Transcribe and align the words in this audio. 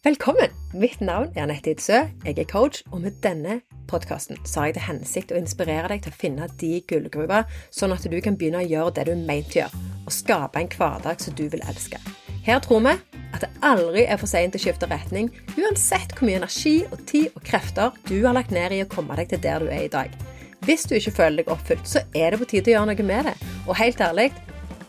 Velkommen! 0.00 0.48
Mitt 0.72 1.02
navn 1.04 1.28
er 1.36 1.42
Anette 1.42 1.74
Idsø. 1.74 1.98
Jeg 2.24 2.38
er 2.40 2.46
coach, 2.48 2.78
og 2.88 3.02
med 3.02 3.18
denne 3.20 3.58
podkasten 3.90 4.38
har 4.54 4.70
jeg 4.70 4.78
til 4.78 4.84
hensikt 4.86 5.34
å 5.34 5.36
inspirere 5.36 5.90
deg 5.92 6.00
til 6.06 6.14
å 6.14 6.16
finne 6.22 6.48
de 6.62 6.70
gullgruver, 6.88 7.44
sånn 7.68 7.92
at 7.92 8.06
du 8.08 8.16
kan 8.24 8.38
begynne 8.40 8.62
å 8.62 8.70
gjøre 8.70 8.94
det 8.96 9.04
du 9.04 9.12
er 9.12 9.20
meint 9.28 9.52
å 9.52 9.58
gjøre, 9.58 9.82
og 10.06 10.16
skape 10.16 10.62
en 10.62 10.72
hverdag 10.72 11.20
som 11.20 11.36
du 11.36 11.44
vil 11.52 11.66
elske. 11.68 12.00
Her 12.48 12.64
tror 12.64 12.80
vi 12.88 12.96
at 13.20 13.44
det 13.44 13.52
aldri 13.60 14.06
er 14.06 14.16
for 14.16 14.32
seint 14.32 14.56
å 14.56 14.62
skifte 14.64 14.88
retning, 14.88 15.28
uansett 15.60 16.16
hvor 16.16 16.30
mye 16.30 16.40
energi 16.40 16.76
og 16.88 17.04
tid 17.04 17.28
og 17.34 17.44
krefter 17.52 17.92
du 18.08 18.22
har 18.24 18.40
lagt 18.40 18.56
ned 18.56 18.72
i 18.72 18.80
å 18.80 18.90
komme 18.96 19.20
deg 19.20 19.34
til 19.34 19.44
der 19.44 19.60
du 19.60 19.68
er 19.68 19.84
i 19.84 19.92
dag. 19.92 20.16
Hvis 20.64 20.88
du 20.88 20.96
ikke 20.96 21.18
føler 21.20 21.42
deg 21.42 21.52
oppfylt, 21.52 21.84
så 21.84 22.06
er 22.16 22.32
det 22.32 22.40
på 22.40 22.54
tide 22.54 22.72
å 22.72 22.78
gjøre 22.78 22.94
noe 22.94 23.12
med 23.12 23.34
det. 23.34 23.40
Og 23.66 23.76
helt 23.76 24.00
ærlig, 24.00 24.30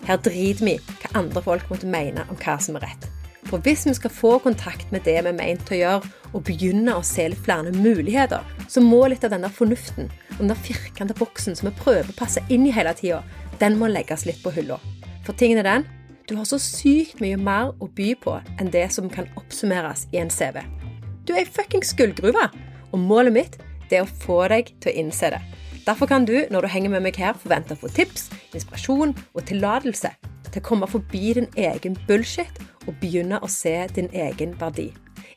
her 0.07 0.23
driter 0.23 0.71
vi 0.71 0.79
hva 1.01 1.17
andre 1.19 1.49
folk 1.51 1.67
måtte 1.67 1.97
mene 1.99 2.23
om 2.31 2.39
hva 2.39 2.61
som 2.63 2.79
er 2.79 2.87
rett. 2.93 3.10
For 3.51 3.59
hvis 3.59 3.83
vi 3.83 3.91
skal 3.97 4.13
få 4.15 4.37
kontakt 4.39 4.93
med 4.95 5.03
det 5.03 5.17
vi 5.25 5.27
er 5.27 5.35
meint 5.35 5.65
til 5.67 5.75
å 5.75 5.79
gjøre, 5.81 6.11
og 6.31 6.45
begynne 6.47 6.93
å 6.95 7.03
se 7.03 7.25
litt 7.27 7.41
flere 7.43 7.73
muligheter, 7.75 8.45
så 8.71 8.79
må 8.79 9.01
litt 9.11 9.25
av 9.27 9.33
denne 9.33 9.49
fornuften 9.51 10.07
og 10.37 10.45
den 10.45 10.61
firkanta 10.63 11.17
boksen 11.19 11.57
som 11.59 11.67
vi 11.67 11.73
prøver 11.81 12.13
å 12.13 12.15
passe 12.15 12.39
inn 12.47 12.63
i 12.69 12.71
hele 12.71 12.93
tida, 12.95 13.19
den 13.59 13.75
må 13.75 13.89
legges 13.91 14.23
litt 14.25 14.39
på 14.39 14.53
hylla. 14.55 14.77
For 15.27 15.35
tingen 15.35 15.59
er 15.59 15.67
den 15.67 15.89
du 16.29 16.37
har 16.37 16.47
så 16.47 16.55
sykt 16.63 17.19
mye 17.19 17.35
mer 17.35 17.73
å 17.83 17.89
by 17.91 18.13
på 18.23 18.37
enn 18.55 18.71
det 18.71 18.85
som 18.95 19.09
kan 19.11 19.27
oppsummeres 19.35 20.05
i 20.15 20.21
en 20.21 20.31
CV. 20.31 20.61
Du 21.27 21.33
er 21.35 21.43
ei 21.43 21.49
fuckings 21.49 21.91
gullgruve, 21.99 22.47
og 22.91 23.03
målet 23.03 23.35
mitt 23.35 23.59
er 23.91 24.05
å 24.05 24.13
få 24.23 24.45
deg 24.47 24.71
til 24.79 24.93
å 24.93 24.97
innse 25.03 25.33
det. 25.33 25.41
Derfor 25.83 26.07
kan 26.07 26.23
du, 26.23 26.37
når 26.53 26.63
du 26.63 26.71
henger 26.71 26.93
med 26.93 27.03
meg 27.03 27.19
her, 27.19 27.35
forvente 27.35 27.75
å 27.75 27.81
få 27.81 27.91
tips, 27.91 28.29
inspirasjon 28.55 29.11
og 29.11 29.43
tillatelse 29.49 30.13
til 30.47 30.61
å 30.61 30.63
komme 30.63 30.87
forbi 30.87 31.33
din 31.35 31.49
egen 31.59 31.97
bullshit 32.07 32.61
og 32.87 32.97
begynne 33.01 33.39
å 33.41 33.49
se 33.51 33.75
din 33.95 34.09
egen 34.13 34.55
verdi. 34.59 34.89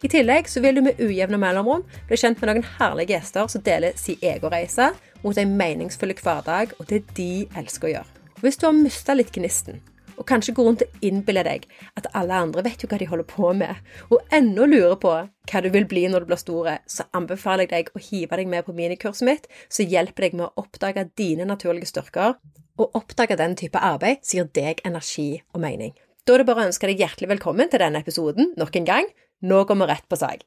I 0.04 0.10
tillegg 0.12 0.48
så 0.50 0.60
vil 0.60 0.76
du 0.76 0.82
med 0.84 1.00
ujevne 1.00 1.38
mellomrom 1.40 1.84
bli 2.09 2.18
kjent 2.20 2.40
med 2.40 2.51
noen 2.51 2.68
herlige 2.76 3.14
gjester 3.14 3.48
som 3.48 3.64
deler 3.64 3.96
sin 4.01 4.20
egen 4.20 4.52
reise 4.52 4.90
mot 5.23 5.38
en 5.40 5.56
meningsfull 5.56 6.12
hverdag 6.18 6.76
og 6.78 6.86
det 6.90 7.04
de 7.16 7.46
elsker 7.56 7.88
å 7.88 7.95
gjøre. 7.96 8.23
Og 8.36 8.45
hvis 8.45 8.60
du 8.60 8.66
har 8.68 8.76
mista 8.76 9.16
litt 9.16 9.32
gnisten, 9.32 9.80
og 10.18 10.26
kanskje 10.28 10.54
går 10.54 10.68
rundt 10.68 10.84
og 10.84 11.06
innbiller 11.06 11.46
deg 11.46 11.66
at 11.98 12.06
alle 12.14 12.36
andre 12.46 12.64
vet 12.66 12.84
jo 12.84 12.90
hva 12.90 12.98
de 13.01 13.09
holder 13.10 13.26
på 13.30 13.52
med, 13.56 13.80
og 14.12 14.34
ennå 14.34 14.68
lurer 14.70 14.98
på 15.01 15.14
hva 15.51 15.62
du 15.64 15.70
vil 15.74 15.88
bli 15.90 16.04
når 16.10 16.24
du 16.24 16.30
blir 16.30 16.42
store, 16.42 16.76
så 16.86 17.08
anbefaler 17.16 17.66
jeg 17.66 17.73
deg 17.73 17.90
å 17.95 18.04
hive 18.10 18.40
deg 18.40 18.51
med 18.51 18.66
på 18.66 18.76
minikurset 18.76 19.26
mitt, 19.26 19.48
som 19.68 19.88
hjelper 19.90 20.29
deg 20.29 20.38
med 20.38 20.46
å 20.48 20.64
oppdage 20.64 21.08
dine 21.18 21.48
naturlige 21.48 21.90
styrker, 21.90 22.38
og 22.79 22.96
oppdage 22.98 23.38
den 23.38 23.54
type 23.58 23.79
arbeid 23.79 24.23
som 24.23 24.40
gir 24.40 24.51
deg 24.54 24.82
energi 24.86 25.29
og 25.54 25.62
mening. 25.62 25.95
Da 26.24 26.32
er 26.32 26.40
det 26.40 26.48
bare 26.48 26.62
å 26.62 26.68
ønske 26.70 26.88
deg 26.88 27.02
hjertelig 27.02 27.28
velkommen 27.34 27.68
til 27.68 27.82
denne 27.82 28.00
episoden 28.00 28.54
nok 28.56 28.76
en 28.78 28.86
gang. 28.88 29.08
Nå 29.44 29.58
går 29.68 29.76
vi 29.76 29.88
rett 29.90 30.06
på 30.08 30.16
sak. 30.16 30.46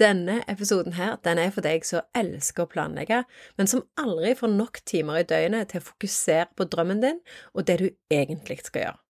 Denne 0.00 0.38
episoden 0.48 0.94
her, 0.96 1.18
den 1.20 1.40
er 1.42 1.50
for 1.52 1.66
deg 1.66 1.84
som 1.84 2.06
elsker 2.16 2.64
å 2.64 2.70
planlegge, 2.72 3.18
men 3.60 3.68
som 3.68 3.82
aldri 4.00 4.30
får 4.38 4.54
nok 4.54 4.80
timer 4.88 5.20
i 5.20 5.26
døgnet 5.28 5.68
til 5.68 5.82
å 5.82 5.86
fokusere 5.90 6.46
på 6.56 6.64
drømmen 6.72 7.02
din 7.02 7.18
og 7.52 7.66
det 7.68 7.76
du 7.82 7.84
egentlig 8.14 8.56
skal 8.62 8.86
gjøre. 8.86 9.00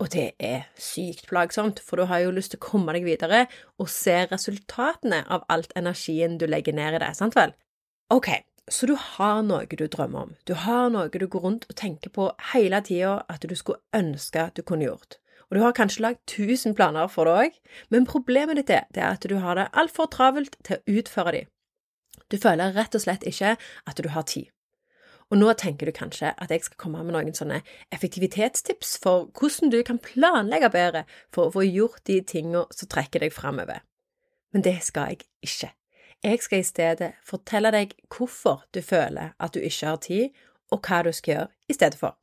Og 0.00 0.08
det 0.14 0.24
er 0.40 0.64
sykt 0.80 1.28
plagsomt, 1.28 1.84
for 1.84 2.00
du 2.00 2.06
har 2.08 2.24
jo 2.24 2.32
lyst 2.32 2.54
til 2.54 2.62
å 2.62 2.66
komme 2.70 2.96
deg 2.96 3.04
videre 3.04 3.42
og 3.76 3.92
se 3.92 4.16
resultatene 4.30 5.26
av 5.28 5.44
alt 5.52 5.76
energien 5.76 6.38
du 6.40 6.46
legger 6.48 6.78
ned 6.78 6.96
i 6.96 7.02
det, 7.04 7.12
sant 7.20 7.36
vel? 7.36 7.52
Ok, 8.16 8.30
så 8.64 8.88
du 8.88 8.94
har 8.96 9.44
noe 9.44 9.68
du 9.68 9.84
drømmer 9.84 10.24
om, 10.24 10.34
du 10.48 10.56
har 10.64 10.88
noe 10.96 11.12
du 11.12 11.28
går 11.28 11.46
rundt 11.50 11.68
og 11.68 11.76
tenker 11.84 12.16
på 12.16 12.32
hele 12.54 12.80
tida 12.80 13.18
at 13.28 13.44
du 13.44 13.56
skulle 13.60 13.84
ønske 13.92 14.48
at 14.48 14.56
du 14.56 14.64
kunne 14.64 14.88
gjort 14.88 15.20
og 15.46 15.56
du 15.56 15.62
har 15.62 15.76
kanskje 15.76 16.02
lagd 16.02 16.22
tusen 16.26 16.74
planer 16.74 17.06
for 17.12 17.28
det 17.28 17.36
òg, 17.46 17.60
men 17.94 18.08
problemet 18.08 18.58
ditt 18.58 18.72
er, 18.74 18.88
det 18.90 19.02
er 19.02 19.14
at 19.14 19.26
du 19.28 19.36
har 19.42 19.58
det 19.58 19.68
altfor 19.78 20.10
travelt 20.10 20.58
til 20.66 20.78
å 20.80 20.98
utføre 20.98 21.34
de. 21.36 21.42
Du 22.30 22.38
føler 22.42 22.74
rett 22.74 22.94
og 22.98 23.04
slett 23.04 23.26
ikke 23.26 23.54
at 23.54 24.02
du 24.02 24.10
har 24.10 24.26
tid. 24.26 24.50
Og 25.30 25.40
nå 25.40 25.50
tenker 25.58 25.86
du 25.88 25.94
kanskje 25.94 26.32
at 26.38 26.52
jeg 26.54 26.62
skal 26.66 26.78
komme 26.78 27.02
med 27.02 27.14
noen 27.14 27.34
sånne 27.34 27.60
effektivitetstips 27.94 28.94
for 29.02 29.26
hvordan 29.38 29.72
du 29.74 29.80
kan 29.86 29.98
planlegge 30.02 30.70
bedre 30.70 31.02
for 31.34 31.48
å 31.48 31.54
få 31.56 31.64
gjort 31.66 32.04
de 32.06 32.20
tingene 32.22 32.66
som 32.74 32.90
trekker 32.90 33.22
deg 33.22 33.34
framover. 33.34 33.82
Men 34.54 34.62
det 34.66 34.78
skal 34.86 35.14
jeg 35.14 35.26
ikke. 35.42 35.72
Jeg 36.24 36.42
skal 36.42 36.62
i 36.62 36.66
stedet 36.66 37.10
fortelle 37.26 37.74
deg 37.74 37.96
hvorfor 38.10 38.64
du 38.74 38.80
føler 38.82 39.34
at 39.42 39.54
du 39.54 39.60
ikke 39.60 39.90
har 39.90 39.98
tid, 40.02 40.30
og 40.74 40.86
hva 40.86 41.02
du 41.06 41.12
skal 41.14 41.34
gjøre 41.34 41.50
i 41.70 41.76
stedet 41.76 41.98
for. 41.98 42.16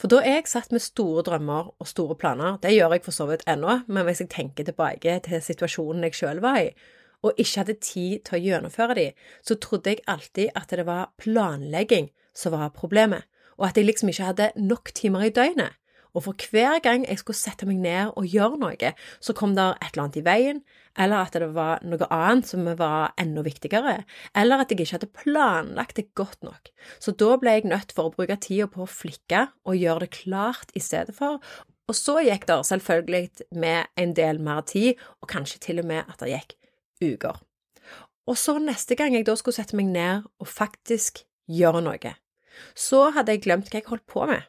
For 0.00 0.08
da 0.08 0.22
er 0.24 0.38
jeg 0.38 0.48
satt 0.48 0.70
med 0.72 0.80
store 0.80 1.22
drømmer 1.26 1.74
og 1.76 1.88
store 1.88 2.16
planer. 2.16 2.56
Det 2.62 2.72
gjør 2.72 2.94
jeg 2.96 3.02
for 3.04 3.12
så 3.12 3.26
vidt 3.28 3.44
ennå, 3.50 3.82
men 3.84 4.06
hvis 4.06 4.22
jeg 4.24 4.30
tenker 4.32 4.64
tilbake 4.64 5.18
til 5.26 5.42
situasjonen 5.44 6.06
jeg 6.08 6.16
sjøl 6.16 6.40
var 6.40 6.62
i, 6.62 6.70
og 7.20 7.36
ikke 7.36 7.60
hadde 7.60 7.76
tid 7.84 8.22
til 8.24 8.38
å 8.38 8.40
gjennomføre 8.40 8.96
de, 8.96 9.04
så 9.44 9.58
trodde 9.60 9.92
jeg 9.92 10.00
alltid 10.08 10.56
at 10.56 10.72
det 10.72 10.86
var 10.88 11.12
planlegging 11.20 12.08
som 12.32 12.56
var 12.56 12.72
problemet, 12.72 13.28
og 13.60 13.68
at 13.68 13.76
jeg 13.76 13.90
liksom 13.90 14.08
ikke 14.08 14.30
hadde 14.30 14.48
nok 14.56 14.94
timer 14.96 15.28
i 15.28 15.34
døgnet. 15.36 15.76
Og 16.14 16.24
for 16.24 16.50
hver 16.50 16.80
gang 16.82 17.04
jeg 17.06 17.20
skulle 17.20 17.38
sette 17.38 17.68
meg 17.68 17.80
ned 17.82 18.12
og 18.18 18.28
gjøre 18.28 18.58
noe, 18.60 18.92
så 19.22 19.34
kom 19.36 19.54
det 19.56 19.66
et 19.76 19.90
eller 19.92 20.04
annet 20.04 20.20
i 20.20 20.24
veien, 20.26 20.62
eller 20.98 21.22
at 21.22 21.36
det 21.38 21.50
var 21.54 21.84
noe 21.86 22.08
annet 22.10 22.50
som 22.50 22.66
var 22.78 23.12
enda 23.20 23.44
viktigere, 23.46 24.00
eller 24.36 24.62
at 24.62 24.72
jeg 24.72 24.82
ikke 24.82 24.98
hadde 24.98 25.10
planlagt 25.22 25.98
det 26.00 26.08
godt 26.18 26.40
nok. 26.46 26.72
Så 26.98 27.14
da 27.14 27.36
ble 27.40 27.58
jeg 27.58 27.70
nødt 27.70 27.94
for 27.96 28.10
å 28.10 28.14
bruke 28.14 28.38
tida 28.42 28.66
på 28.70 28.84
å 28.84 28.90
flikke 28.90 29.46
og 29.64 29.78
gjøre 29.78 30.06
det 30.06 30.14
klart 30.22 30.74
i 30.74 30.82
stedet 30.82 31.14
for. 31.16 31.38
Og 31.90 31.96
så 31.98 32.20
gikk 32.22 32.46
det 32.46 32.58
selvfølgelig 32.68 33.46
med 33.58 33.90
en 33.98 34.14
del 34.14 34.42
mer 34.42 34.62
tid, 34.66 34.98
og 35.22 35.30
kanskje 35.30 35.62
til 35.66 35.82
og 35.82 35.88
med 35.90 36.06
at 36.06 36.22
det 36.22 36.34
gikk 36.34 36.56
uker. 37.00 37.40
Og 38.30 38.36
så 38.38 38.58
neste 38.62 38.94
gang 38.98 39.16
jeg 39.16 39.26
da 39.26 39.34
skulle 39.38 39.56
sette 39.56 39.78
meg 39.78 39.90
ned 39.90 40.26
og 40.38 40.48
faktisk 40.50 41.24
gjøre 41.50 41.82
noe, 41.82 42.14
så 42.78 43.08
hadde 43.14 43.34
jeg 43.34 43.42
glemt 43.46 43.70
hva 43.70 43.80
jeg 43.80 43.88
holdt 43.88 44.06
på 44.10 44.26
med. 44.30 44.44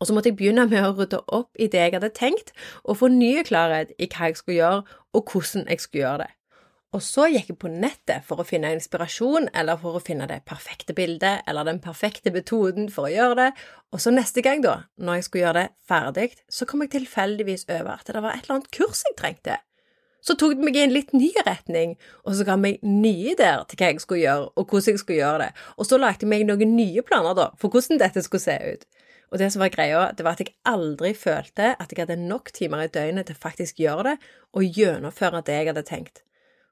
Og 0.00 0.08
så 0.08 0.14
måtte 0.14 0.32
jeg 0.32 0.38
begynne 0.38 0.66
med 0.70 0.84
å 0.84 0.94
rydde 0.96 1.20
opp 1.32 1.54
i 1.58 1.68
det 1.70 1.82
jeg 1.82 1.96
hadde 1.96 2.14
tenkt, 2.16 2.54
og 2.84 2.98
få 3.00 3.10
ny 3.12 3.36
klarhet 3.46 3.94
i 3.98 4.08
hva 4.10 4.30
jeg 4.30 4.40
skulle 4.40 4.60
gjøre, 4.60 4.96
og 5.14 5.30
hvordan 5.30 5.68
jeg 5.70 5.84
skulle 5.84 6.04
gjøre 6.04 6.24
det. 6.24 6.32
Og 6.94 7.02
så 7.02 7.24
gikk 7.26 7.48
jeg 7.50 7.58
på 7.58 7.70
nettet 7.72 8.22
for 8.22 8.38
å 8.38 8.46
finne 8.46 8.70
inspirasjon, 8.76 9.48
eller 9.58 9.78
for 9.80 9.98
å 9.98 10.02
finne 10.02 10.28
det 10.30 10.44
perfekte 10.46 10.94
bildet, 10.94 11.42
eller 11.50 11.66
den 11.66 11.80
perfekte 11.82 12.30
metoden 12.34 12.86
for 12.92 13.08
å 13.08 13.10
gjøre 13.10 13.38
det, 13.40 13.48
og 13.90 14.02
så 14.02 14.12
neste 14.14 14.44
gang, 14.46 14.62
da, 14.62 14.84
når 14.94 15.18
jeg 15.18 15.26
skulle 15.26 15.42
gjøre 15.42 15.64
det 15.64 15.72
ferdig, 15.90 16.28
så 16.46 16.68
kom 16.70 16.84
jeg 16.84 16.92
tilfeldigvis 16.94 17.66
over 17.66 17.96
at 17.96 18.06
det 18.06 18.22
var 18.22 18.36
et 18.36 18.46
eller 18.46 18.60
annet 18.60 18.70
kurs 18.74 19.02
jeg 19.08 19.18
trengte. 19.18 19.58
Så 20.24 20.38
tok 20.40 20.54
det 20.56 20.64
meg 20.64 20.78
i 20.78 20.84
en 20.84 20.94
litt 20.94 21.10
ny 21.12 21.32
retning, 21.44 21.98
og 22.24 22.38
så 22.38 22.46
ga 22.46 22.54
meg 22.56 22.78
nye 22.86 23.34
ideer 23.34 23.66
til 23.68 23.80
hva 23.80 23.90
jeg 23.90 24.04
skulle 24.04 24.22
gjøre, 24.22 24.52
og 24.54 24.70
hvordan 24.70 24.94
jeg 24.94 25.02
skulle 25.02 25.18
gjøre 25.18 25.42
det, 25.42 25.50
og 25.74 25.88
så 25.90 25.98
lagde 25.98 26.24
jeg 26.24 26.30
meg 26.30 26.46
noen 26.46 26.76
nye 26.78 27.04
planer, 27.04 27.34
da, 27.36 27.50
for 27.58 27.74
hvordan 27.74 28.00
dette 28.00 28.22
skulle 28.24 28.46
se 28.46 28.54
ut. 28.70 28.86
Og 29.32 29.40
det 29.40 29.50
som 29.52 29.62
var 29.64 29.72
greia, 29.74 30.04
det 30.12 30.26
var 30.26 30.36
at 30.36 30.44
jeg 30.44 30.54
aldri 30.68 31.14
følte 31.16 31.72
at 31.78 31.90
jeg 31.92 32.04
hadde 32.04 32.20
nok 32.20 32.52
timer 32.54 32.84
i 32.84 32.92
døgnet 32.92 33.30
til 33.30 33.38
faktisk 33.38 33.80
gjøre 33.80 34.10
det 34.10 34.16
og 34.54 34.78
gjennomføre 34.78 35.42
det 35.46 35.58
jeg 35.58 35.70
hadde 35.72 35.88
tenkt. 35.88 36.22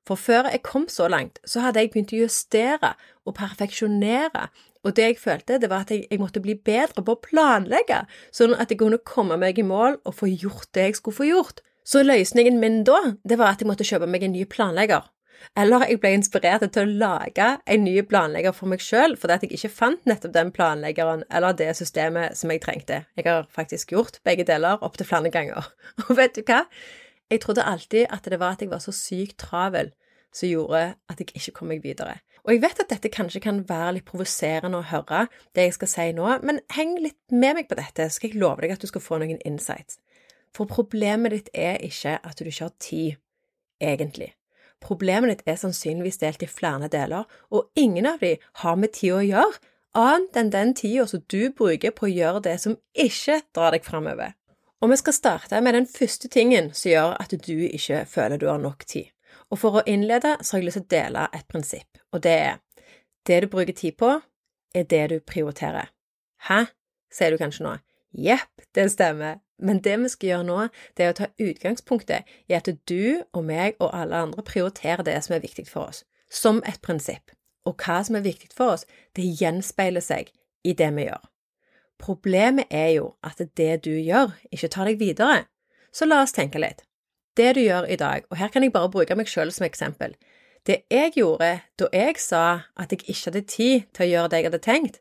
For 0.07 0.19
før 0.19 0.49
jeg 0.51 0.65
kom 0.67 0.89
så 0.91 1.07
langt, 1.09 1.39
så 1.47 1.63
hadde 1.63 1.83
jeg 1.83 1.93
begynt 1.93 2.13
å 2.15 2.23
justere 2.25 2.95
og 3.23 3.37
perfeksjonere, 3.39 4.49
og 4.83 4.97
det 4.97 5.05
jeg 5.05 5.19
følte, 5.23 5.61
det 5.63 5.71
var 5.71 5.85
at 5.85 5.93
jeg, 5.95 6.09
jeg 6.11 6.19
måtte 6.19 6.43
bli 6.43 6.57
bedre 6.59 7.05
på 7.07 7.15
å 7.15 7.21
planlegge, 7.23 8.01
sånn 8.35 8.57
at 8.59 8.73
jeg 8.73 8.81
kunne 8.83 8.99
komme 9.07 9.39
meg 9.39 9.61
i 9.63 9.67
mål 9.67 10.01
og 10.03 10.17
få 10.19 10.31
gjort 10.33 10.73
det 10.75 10.89
jeg 10.89 10.99
skulle 10.99 11.21
få 11.21 11.29
gjort. 11.29 11.63
Så 11.87 12.03
løsningen 12.03 12.59
min 12.63 12.83
da, 12.87 12.99
det 13.23 13.39
var 13.39 13.55
at 13.55 13.63
jeg 13.63 13.71
måtte 13.71 13.87
kjøpe 13.87 14.11
meg 14.11 14.27
en 14.27 14.35
ny 14.35 14.43
planlegger, 14.51 15.07
eller 15.59 15.87
jeg 15.89 16.01
ble 16.03 16.13
inspirert 16.17 16.65
til 16.73 16.87
å 16.87 16.99
lage 17.05 17.49
en 17.67 17.85
ny 17.85 17.95
planlegger 18.09 18.55
for 18.57 18.71
meg 18.71 18.83
sjøl, 18.85 19.17
fordi 19.21 19.37
at 19.37 19.47
jeg 19.47 19.57
ikke 19.59 19.73
fant 19.73 20.09
nettopp 20.09 20.35
den 20.35 20.53
planleggeren 20.55 21.25
eller 21.31 21.57
det 21.59 21.71
systemet 21.79 22.39
som 22.39 22.53
jeg 22.53 22.63
trengte. 22.65 23.03
Jeg 23.19 23.29
har 23.29 23.49
faktisk 23.53 23.95
gjort 23.95 24.21
begge 24.27 24.47
deler 24.49 24.83
opptil 24.83 25.09
flere 25.09 25.33
ganger. 25.35 25.73
Og 26.09 26.17
vet 26.19 26.37
du 26.37 26.45
hva? 26.47 26.65
Jeg 27.33 27.41
trodde 27.41 27.65
alltid 27.65 28.11
at 28.13 28.29
det 28.29 28.41
var 28.41 28.57
at 28.57 28.63
jeg 28.63 28.71
var 28.73 28.83
så 28.85 28.93
sykt 28.93 29.39
travel 29.41 29.93
som 30.33 30.49
gjorde 30.49 30.95
at 31.11 31.21
jeg 31.21 31.33
ikke 31.37 31.59
kom 31.59 31.73
meg 31.73 31.83
videre. 31.85 32.19
Og 32.43 32.57
jeg 32.57 32.63
vet 32.65 32.81
at 32.83 32.91
dette 32.91 33.11
kanskje 33.13 33.43
kan 33.45 33.61
være 33.69 33.99
litt 33.99 34.09
provoserende 34.09 34.81
å 34.81 34.87
høre, 34.91 35.27
det 35.55 35.69
jeg 35.69 35.77
skal 35.77 35.91
si 35.93 36.07
nå, 36.17 36.27
men 36.43 36.59
heng 36.75 36.97
litt 36.99 37.21
med 37.31 37.59
meg 37.59 37.69
på 37.71 37.79
dette, 37.79 38.09
så 38.09 38.19
skal 38.19 38.33
jeg 38.33 38.41
love 38.43 38.65
deg 38.65 38.75
at 38.75 38.83
du 38.83 38.89
skal 38.91 39.05
få 39.05 39.21
noen 39.23 39.39
insights. 39.47 40.01
For 40.53 40.69
problemet 40.69 41.33
ditt 41.33 41.53
er 41.55 41.79
ikke 41.87 42.19
at 42.19 42.41
du 42.41 42.49
ikke 42.49 42.67
har 42.67 42.75
tid, 42.83 43.21
egentlig. 43.81 44.33
Problemet 44.83 45.31
ditt 45.31 45.49
er 45.49 45.61
sannsynligvis 45.61 46.19
delt 46.23 46.43
i 46.43 46.51
flere 46.51 46.89
deler, 46.91 47.29
og 47.51 47.71
ingen 47.79 48.09
av 48.09 48.23
de 48.23 48.35
har 48.63 48.79
med 48.79 48.95
tid 48.97 49.15
å 49.15 49.23
gjøre, 49.23 49.61
annet 49.95 50.39
enn 50.41 50.53
den 50.53 50.75
tida 50.75 51.07
som 51.07 51.23
du 51.31 51.51
bruker 51.55 51.93
på 51.95 52.09
å 52.09 52.13
gjøre 52.13 52.43
det 52.49 52.57
som 52.63 52.79
ikke 52.93 53.43
drar 53.55 53.77
deg 53.77 53.85
framover. 53.87 54.35
Og 54.83 54.91
vi 54.91 54.99
skal 54.99 55.15
starte 55.15 55.61
med 55.63 55.77
den 55.77 55.87
første 55.87 56.29
tingen 56.33 56.73
som 56.75 56.91
gjør 56.91 57.15
at 57.23 57.35
du 57.47 57.55
ikke 57.69 58.03
føler 58.11 58.41
du 58.41 58.49
har 58.51 58.59
nok 58.59 58.83
tid. 58.89 59.13
Og 59.53 59.61
for 59.61 59.79
å 59.79 59.87
innlede 59.87 60.39
så 60.41 60.57
har 60.57 60.63
jeg 60.63 60.69
lyst 60.71 60.81
til 60.81 60.87
å 60.87 60.93
dele 60.97 61.27
et 61.37 61.47
prinsipp, 61.49 62.01
og 62.13 62.25
det 62.25 62.37
er 62.49 62.61
det 63.29 63.43
du 63.45 63.51
bruker 63.53 63.77
tid 63.77 63.95
på, 64.01 64.17
er 64.75 64.89
det 64.89 65.05
du 65.13 65.19
prioriterer. 65.21 65.93
Hæ, 66.49 66.65
sier 67.13 67.31
du 67.31 67.39
kanskje 67.39 67.69
nå. 67.69 67.77
Jepp, 68.13 68.65
det 68.75 68.91
stemmer. 68.93 69.41
Men 69.63 69.81
det 69.81 69.95
vi 70.03 70.09
skal 70.11 70.29
gjøre 70.29 70.47
nå, 70.49 70.59
det 70.97 71.05
er 71.05 71.13
å 71.13 71.19
ta 71.21 71.29
utgangspunktet 71.41 72.29
i 72.51 72.57
at 72.57 72.69
du 72.89 73.23
og 73.33 73.45
meg 73.47 73.79
og 73.79 73.93
alle 73.95 74.25
andre 74.27 74.43
prioriterer 74.47 75.05
det 75.07 75.19
som 75.25 75.37
er 75.37 75.45
viktig 75.45 75.69
for 75.71 75.93
oss, 75.93 76.03
som 76.31 76.61
et 76.67 76.81
prinsipp. 76.83 77.31
Og 77.65 77.79
hva 77.79 78.01
som 78.03 78.19
er 78.19 78.27
viktig 78.27 78.51
for 78.57 78.75
oss, 78.75 78.87
det 79.15 79.29
gjenspeiler 79.39 80.03
seg 80.03 80.33
i 80.67 80.75
det 80.75 80.91
vi 80.97 81.07
gjør. 81.07 81.23
Problemet 82.03 82.67
er 82.75 82.97
jo 82.97 83.13
at 83.23 83.39
det 83.39 83.85
du 83.85 83.93
gjør, 83.95 84.35
ikke 84.51 84.73
tar 84.75 84.91
deg 84.91 84.99
videre. 84.99 85.45
Så 85.95 86.09
la 86.09 86.25
oss 86.25 86.35
tenke 86.35 86.59
litt. 86.59 86.83
Det 87.39 87.55
du 87.55 87.63
gjør 87.63 87.87
i 87.89 87.97
dag, 87.97 88.27
og 88.29 88.37
her 88.37 88.51
kan 88.53 88.65
jeg 88.65 88.75
bare 88.75 88.91
bruke 88.91 89.15
meg 89.17 89.31
selv 89.31 89.55
som 89.55 89.65
eksempel, 89.65 90.17
det 90.67 90.83
jeg 90.91 91.15
gjorde 91.17 91.53
da 91.79 91.89
jeg 91.95 92.19
sa 92.23 92.43
at 92.79 92.93
jeg 92.93 93.07
ikke 93.07 93.31
hadde 93.31 93.47
tid 93.51 93.87
til 93.95 94.05
å 94.05 94.11
gjøre 94.11 94.31
det 94.31 94.41
jeg 94.41 94.49
hadde 94.51 94.63
tenkt, 94.67 94.99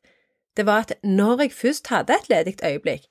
det 0.57 0.65
var 0.65 0.86
at 0.86 0.94
når 1.03 1.45
jeg 1.45 1.53
først 1.53 1.88
hadde 1.88 2.13
et 2.13 2.30
ledig 2.30 2.56
øyeblikk, 2.65 3.07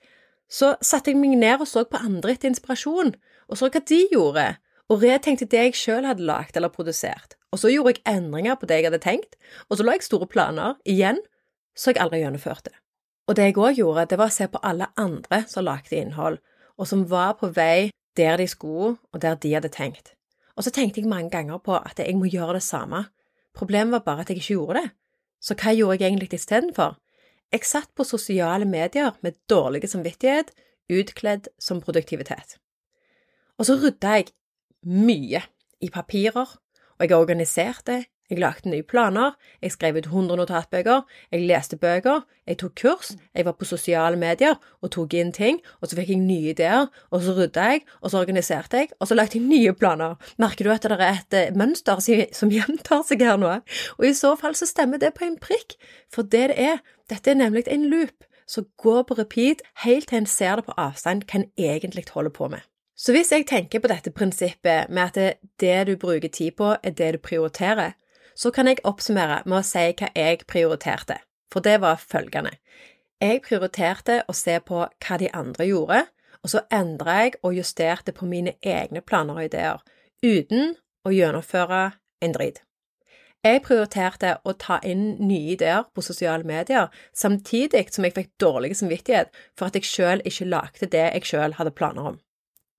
så 0.51 0.75
satte 0.83 1.13
jeg 1.13 1.21
meg 1.21 1.39
ned 1.39 1.63
og 1.63 1.69
så 1.69 1.85
på 1.87 2.01
andre 2.01 2.35
etter 2.35 2.51
inspirasjon, 2.51 3.15
og 3.49 3.59
så 3.59 3.71
hva 3.71 3.83
de 3.89 4.01
gjorde, 4.13 4.47
og 4.91 5.03
retenkte 5.03 5.47
det 5.47 5.63
jeg 5.69 5.79
selv 5.79 6.11
hadde 6.11 6.27
lagd 6.27 6.57
eller 6.57 6.73
produsert. 6.75 7.37
Og 7.55 7.59
så 7.63 7.71
gjorde 7.71 7.95
jeg 7.97 8.17
endringer 8.17 8.59
på 8.59 8.67
det 8.67 8.81
jeg 8.81 8.91
hadde 8.91 9.03
tenkt, 9.03 9.37
og 9.69 9.79
så 9.79 9.87
la 9.87 9.97
jeg 9.97 10.07
store 10.07 10.27
planer, 10.31 10.77
igjen, 10.85 11.19
så 11.77 11.91
jeg 11.91 12.03
aldri 12.03 12.23
gjennomførte. 12.23 12.75
Og 13.31 13.37
det 13.37 13.47
jeg 13.47 13.59
òg 13.63 13.79
gjorde, 13.79 14.09
det 14.11 14.19
var 14.19 14.31
å 14.31 14.35
se 14.35 14.49
på 14.51 14.63
alle 14.67 14.91
andre 14.99 15.45
som 15.51 15.67
lagde 15.67 15.95
innhold, 15.95 16.41
og 16.79 16.89
som 16.91 17.07
var 17.11 17.37
på 17.39 17.53
vei 17.55 17.91
der 18.19 18.41
de 18.41 18.47
skulle, 18.51 18.97
og 19.13 19.23
der 19.23 19.39
de 19.39 19.55
hadde 19.55 19.71
tenkt. 19.71 20.15
Og 20.57 20.67
så 20.67 20.73
tenkte 20.75 21.01
jeg 21.01 21.09
mange 21.09 21.31
ganger 21.31 21.61
på 21.63 21.77
at 21.79 21.99
jeg 22.03 22.17
må 22.19 22.27
gjøre 22.27 22.59
det 22.59 22.65
samme. 22.67 23.05
Problemet 23.55 23.93
var 23.93 24.03
bare 24.07 24.25
at 24.25 24.31
jeg 24.31 24.43
ikke 24.43 24.57
gjorde 24.59 24.81
det. 24.81 24.91
Så 25.41 25.55
hva 25.55 25.73
gjorde 25.73 26.03
jeg 26.03 26.11
egentlig 26.11 26.35
istedenfor? 26.35 26.99
Jeg 27.51 27.67
satt 27.67 27.91
på 27.99 28.07
sosiale 28.07 28.67
medier 28.69 29.17
med 29.27 29.35
dårlig 29.51 29.89
samvittighet, 29.91 30.53
utkledd 30.91 31.49
som 31.59 31.81
produktivitet. 31.83 32.61
Og 33.59 33.67
så 33.67 33.75
rydda 33.81 34.21
jeg 34.21 34.31
mye 34.87 35.43
i 35.83 35.91
papirer, 35.91 36.55
og 37.01 37.03
jeg 37.05 37.17
organiserte, 37.17 38.05
jeg 38.31 38.39
lagde 38.39 38.71
nye 38.71 38.87
planer, 38.87 39.33
jeg 39.59 39.73
skrev 39.75 39.97
ut 39.99 40.07
100 40.07 40.39
notatbøker, 40.39 41.03
jeg 41.33 41.47
leste 41.49 41.75
bøker, 41.81 42.23
jeg 42.47 42.61
tok 42.61 42.77
kurs, 42.79 43.11
jeg 43.35 43.47
var 43.49 43.57
på 43.59 43.67
sosiale 43.67 44.19
medier 44.21 44.55
og 44.79 44.93
tok 44.95 45.17
inn 45.19 45.33
ting, 45.35 45.59
og 45.81 45.91
så 45.91 45.99
fikk 45.99 46.13
jeg 46.13 46.21
nye 46.23 46.53
ideer, 46.55 46.87
og 47.11 47.25
så 47.27 47.35
rydda 47.35 47.67
jeg, 47.73 47.83
og 47.99 48.13
så 48.13 48.21
organiserte 48.23 48.85
jeg, 48.85 48.93
og 49.01 49.11
så 49.11 49.19
lagde 49.19 49.41
jeg 49.41 49.49
nye 49.49 49.75
planer. 49.75 50.15
Merker 50.39 50.69
du 50.69 50.73
at 50.77 50.87
det 50.87 51.01
er 51.01 51.19
et 51.19 51.39
eh, 51.41 51.51
mønster 51.59 51.99
som 51.99 52.53
gjentar 52.55 53.03
seg 53.09 53.27
her 53.27 53.41
nå? 53.41 53.57
Og 53.99 54.07
i 54.07 54.15
så 54.15 54.37
fall 54.39 54.55
så 54.55 54.71
stemmer 54.71 55.03
det 55.03 55.17
på 55.19 55.27
en 55.27 55.39
prikk, 55.43 55.75
for 56.15 56.23
det 56.23 56.53
det 56.53 56.59
er, 56.63 56.79
dette 57.11 57.31
er 57.31 57.39
nemlig 57.39 57.67
en 57.69 57.89
loop 57.91 58.25
som 58.51 58.67
går 58.83 59.05
på 59.07 59.15
repeat 59.19 59.63
helt 59.85 60.09
til 60.11 60.23
en 60.23 60.27
ser 60.27 60.59
det 60.59 60.67
på 60.67 60.77
avstand 60.79 61.27
hva 61.27 61.41
en 61.41 61.51
egentlig 61.59 62.09
holder 62.11 62.35
på 62.35 62.49
med. 62.49 62.63
Så 62.97 63.15
hvis 63.17 63.33
jeg 63.33 63.47
tenker 63.49 63.81
på 63.81 63.89
dette 63.89 64.13
prinsippet 64.13 64.91
med 64.91 65.03
at 65.17 65.39
det, 65.61 65.87
du 65.87 65.97
bruker 65.97 66.29
tid 66.29 66.53
på, 66.59 66.75
er 66.83 66.91
det 66.91 67.13
du 67.15 67.19
prioriterer, 67.19 67.93
så 68.37 68.51
kan 68.51 68.69
jeg 68.69 68.83
oppsummere 68.85 69.43
med 69.47 69.61
å 69.61 69.67
si 69.67 69.87
hva 69.97 70.11
jeg 70.15 70.45
prioriterte, 70.49 71.17
for 71.53 71.65
det 71.65 71.79
var 71.81 72.03
følgende. 72.03 72.53
Jeg 73.21 73.43
prioriterte 73.45 74.23
å 74.29 74.37
se 74.37 74.59
på 74.61 74.85
hva 74.85 75.19
de 75.21 75.31
andre 75.33 75.67
gjorde, 75.69 76.05
og 76.43 76.53
så 76.53 76.65
endra 76.73 77.23
jeg 77.23 77.39
og 77.43 77.57
justerte 77.57 78.13
på 78.17 78.29
mine 78.29 78.57
egne 78.61 79.01
planer 79.01 79.41
og 79.41 79.49
ideer, 79.49 79.81
uten 80.25 80.75
å 81.05 81.13
gjennomføre 81.13 81.83
en 82.21 82.37
drit. 82.37 82.61
Jeg 83.41 83.63
prioriterte 83.65 84.35
å 84.45 84.53
ta 84.61 84.77
inn 84.85 85.15
nye 85.25 85.55
ideer 85.55 85.87
på 85.97 86.03
sosiale 86.05 86.45
medier, 86.45 86.91
samtidig 87.17 87.87
som 87.89 88.05
jeg 88.05 88.13
fikk 88.19 88.29
dårlig 88.43 88.75
samvittighet 88.77 89.33
for 89.57 89.71
at 89.71 89.79
jeg 89.79 89.89
selv 89.89 90.29
ikke 90.29 90.49
lagde 90.51 90.89
det 90.93 91.07
jeg 91.07 91.25
selv 91.31 91.57
hadde 91.57 91.73
planer 91.73 92.11
om. 92.13 92.19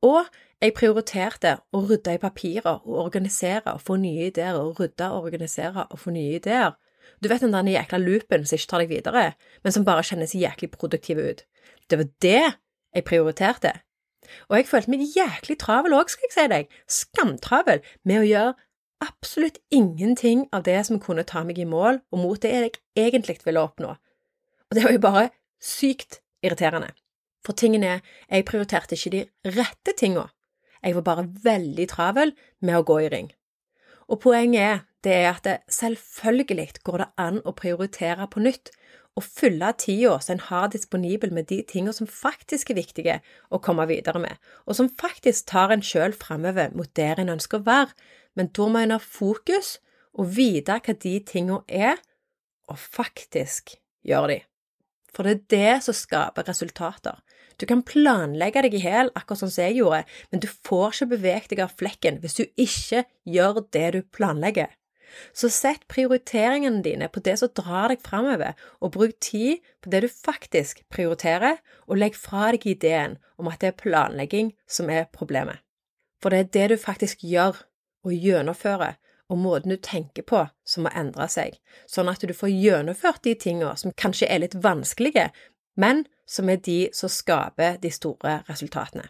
Og 0.05 0.29
jeg 0.61 0.75
prioriterte 0.77 1.55
å 1.73 1.81
rydde 1.89 2.13
i 2.13 2.21
papirer 2.21 2.85
og 2.85 3.01
organisere 3.07 3.73
og 3.73 3.81
få 3.81 3.97
nye 4.03 4.29
ideer, 4.29 4.61
og 4.61 4.77
rydde 4.77 5.09
og 5.09 5.31
organisere 5.31 5.87
og 5.89 5.97
få 6.03 6.13
nye 6.13 6.37
ideer. 6.37 6.77
Du 7.17 7.29
vet 7.29 7.41
den 7.41 7.57
der 7.57 7.73
jækla 7.79 7.97
loopen 7.97 8.45
som 8.45 8.59
ikke 8.59 8.69
tar 8.69 8.83
deg 8.83 8.93
videre, 8.93 9.27
men 9.65 9.73
som 9.73 9.85
bare 9.85 10.05
kjennes 10.05 10.37
jæklig 10.37 10.69
produktiv 10.77 11.17
ut. 11.17 11.45
Det 11.89 11.97
var 11.97 12.11
det 12.21 12.41
jeg 12.93 13.09
prioriterte. 13.09 13.79
Og 14.53 14.59
jeg 14.59 14.69
følte 14.69 14.93
meg 14.93 15.09
jæklig 15.09 15.57
travel 15.57 15.97
òg, 15.97 16.13
skal 16.13 16.29
jeg 16.29 16.37
si 16.37 16.51
deg, 16.53 16.75
skamtravel, 16.85 17.81
med 18.05 18.21
å 18.21 18.27
gjøre 18.29 18.59
absolutt 19.01 19.59
ingenting 19.73 20.45
av 20.51 20.63
det 20.63 20.79
som 20.87 20.99
kunne 21.01 21.25
ta 21.27 21.43
meg 21.47 21.59
i 21.59 21.67
mål 21.67 22.01
og 22.11 22.21
mot 22.21 22.41
det 22.41 22.51
jeg 22.53 22.73
egentlig 22.97 23.39
ville 23.45 23.63
oppnå. 23.63 23.95
Og 24.69 24.77
det 24.77 24.85
var 24.85 24.95
jo 24.95 25.03
bare 25.03 25.29
sykt 25.61 26.21
irriterende. 26.45 26.93
For 27.45 27.57
tingen 27.57 27.83
er, 27.83 28.01
jeg 28.29 28.45
prioriterte 28.45 28.95
ikke 28.95 29.13
de 29.13 29.25
rette 29.57 29.95
tinga. 29.97 30.27
Jeg 30.81 30.95
var 30.97 31.05
bare 31.05 31.29
veldig 31.43 31.87
travel 31.89 32.33
med 32.61 32.77
å 32.77 32.85
gå 32.85 32.99
i 33.01 33.09
ring. 33.13 33.31
Og 34.11 34.21
poenget 34.21 34.61
er, 34.61 34.79
det 35.01 35.13
er 35.17 35.29
at 35.31 35.45
det 35.45 35.57
selvfølgelig 35.73 36.83
går 36.85 37.01
det 37.01 37.09
an 37.17 37.41
å 37.45 37.53
prioritere 37.57 38.27
på 38.29 38.43
nytt, 38.43 38.73
og 39.19 39.25
fylle 39.27 39.73
tida 39.75 40.13
som 40.23 40.37
en 40.37 40.45
har 40.47 40.69
disponibel 40.71 41.33
med 41.35 41.49
de 41.49 41.59
tingene 41.67 41.93
som 41.95 42.07
faktisk 42.07 42.69
er 42.71 42.77
viktige 42.79 43.17
å 43.51 43.59
komme 43.59 43.83
videre 43.89 44.21
med, 44.23 44.39
og 44.65 44.77
som 44.77 44.87
faktisk 44.87 45.49
tar 45.51 45.73
en 45.73 45.83
sjøl 45.83 46.15
framover 46.15 46.71
mot 46.77 46.91
der 46.95 47.19
en 47.19 47.33
ønsker 47.33 47.59
å 47.59 47.67
være, 47.67 47.91
men 48.37 48.51
da 48.55 48.67
må 48.71 48.81
en 48.81 48.95
ha 48.95 49.01
fokus 49.01 49.77
og 50.17 50.33
vite 50.35 50.77
hva 50.77 50.95
de 51.05 51.17
tingene 51.27 51.61
er, 51.67 51.99
og 52.71 52.79
faktisk 52.79 53.75
gjøre 54.07 54.31
de. 54.33 54.39
For 55.11 55.27
det 55.27 55.31
er 55.33 55.47
det 55.51 55.83
som 55.85 55.95
skaper 55.95 56.47
resultater. 56.47 57.19
Du 57.59 57.67
kan 57.69 57.83
planlegge 57.85 58.63
deg 58.65 58.75
i 58.77 58.83
hæl, 58.83 59.11
akkurat 59.13 59.41
sånn 59.43 59.51
som 59.53 59.65
jeg 59.67 59.81
gjorde, 59.81 60.05
men 60.31 60.41
du 60.41 60.47
får 60.49 60.95
ikke 60.95 61.09
beveget 61.11 61.51
deg 61.51 61.63
av 61.65 61.73
flekken 61.77 62.21
hvis 62.23 62.37
du 62.39 62.45
ikke 62.59 63.03
gjør 63.27 63.65
det 63.75 63.87
du 63.95 63.99
planlegger. 64.15 64.71
Så 65.35 65.49
sett 65.51 65.83
prioriteringene 65.91 66.79
dine 66.85 67.09
på 67.11 67.19
det 67.23 67.35
som 67.41 67.51
drar 67.53 67.91
deg 67.91 67.99
framover, 68.05 68.55
og 68.79 68.93
bruk 68.95 69.17
tid 69.23 69.59
på 69.83 69.91
det 69.91 70.05
du 70.05 70.09
faktisk 70.11 70.85
prioriterer, 70.93 71.59
og 71.87 71.99
legg 71.99 72.15
fra 72.15 72.53
deg 72.55 72.69
ideen 72.71 73.17
om 73.37 73.51
at 73.51 73.59
det 73.61 73.73
er 73.73 73.81
planlegging 73.83 74.53
som 74.69 74.89
er 74.89 75.09
problemet. 75.11 75.59
For 76.23 76.31
det 76.31 76.39
er 76.39 76.51
det 76.55 76.67
du 76.71 76.77
faktisk 76.79 77.25
gjør 77.27 77.59
og 78.05 78.13
gjennomfører, 78.13 78.97
og 79.31 79.39
måten 79.39 79.71
du 79.71 79.77
tenker 79.79 80.25
på 80.27 80.43
som 80.67 80.85
må 80.85 80.91
endre 80.97 81.27
seg, 81.31 81.55
sånn 81.87 82.11
at 82.11 82.23
du 82.27 82.33
får 82.35 82.51
gjennomført 82.51 83.23
de 83.23 83.35
tingene 83.39 83.77
som 83.79 83.95
kanskje 83.95 84.27
er 84.27 84.43
litt 84.43 84.57
vanskelige, 84.59 85.29
men 85.79 86.03
som 86.27 86.49
er 86.51 86.59
de 86.59 86.81
som 86.95 87.11
skaper 87.11 87.79
de 87.81 87.91
store 87.93 88.41
resultatene. 88.49 89.07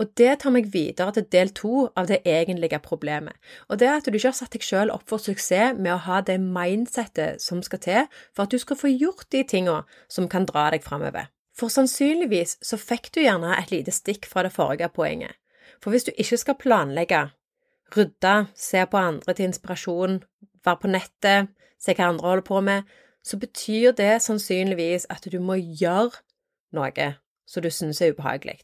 Og 0.00 0.08
det 0.16 0.38
tar 0.40 0.52
meg 0.54 0.70
videre 0.72 1.12
til 1.12 1.26
del 1.32 1.50
to 1.56 1.86
av 2.00 2.08
det 2.08 2.22
egentlige 2.28 2.80
problemet, 2.84 3.36
og 3.68 3.80
det 3.80 3.88
er 3.88 3.98
at 3.98 4.08
du 4.08 4.16
ikke 4.16 4.30
har 4.30 4.38
satt 4.38 4.56
deg 4.56 4.64
selv 4.64 4.94
opp 4.94 5.04
for 5.08 5.20
suksess 5.20 5.76
med 5.76 5.92
å 5.92 6.02
ha 6.06 6.22
det 6.24 6.38
mindsettet 6.40 7.44
som 7.44 7.62
skal 7.64 7.82
til 7.84 8.04
for 8.32 8.46
at 8.46 8.52
du 8.52 8.60
skal 8.62 8.80
få 8.80 8.92
gjort 8.92 9.28
de 9.32 9.44
tingene 9.44 9.84
som 10.08 10.28
kan 10.32 10.48
dra 10.48 10.70
deg 10.72 10.84
framover. 10.84 11.28
For 11.56 11.72
sannsynligvis 11.72 12.58
så 12.64 12.76
fikk 12.80 13.12
du 13.14 13.22
gjerne 13.22 13.54
et 13.56 13.72
lite 13.72 13.92
stikk 13.92 14.28
fra 14.28 14.44
det 14.44 14.52
forrige 14.52 14.88
poenget, 14.92 15.36
for 15.80 15.92
hvis 15.92 16.08
du 16.08 16.12
ikke 16.16 16.40
skal 16.40 16.60
planlegge, 16.60 17.22
rydde, 17.94 18.46
se 18.54 18.82
på 18.90 18.98
andre 18.98 19.34
til 19.34 19.50
inspirasjon, 19.50 20.20
være 20.64 20.82
på 20.82 20.90
nettet, 20.90 21.52
se 21.78 21.94
hva 21.94 22.10
andre 22.10 22.28
holder 22.28 22.46
på 22.46 22.60
med, 22.64 22.82
så 23.26 23.38
betyr 23.38 23.94
det 23.98 24.22
sannsynligvis 24.22 25.08
at 25.10 25.26
du 25.30 25.38
må 25.42 25.58
gjøre 25.58 26.22
noe 26.76 27.08
som 27.46 27.62
du 27.62 27.70
synes 27.70 28.00
er 28.02 28.14
ubehagelig. 28.14 28.60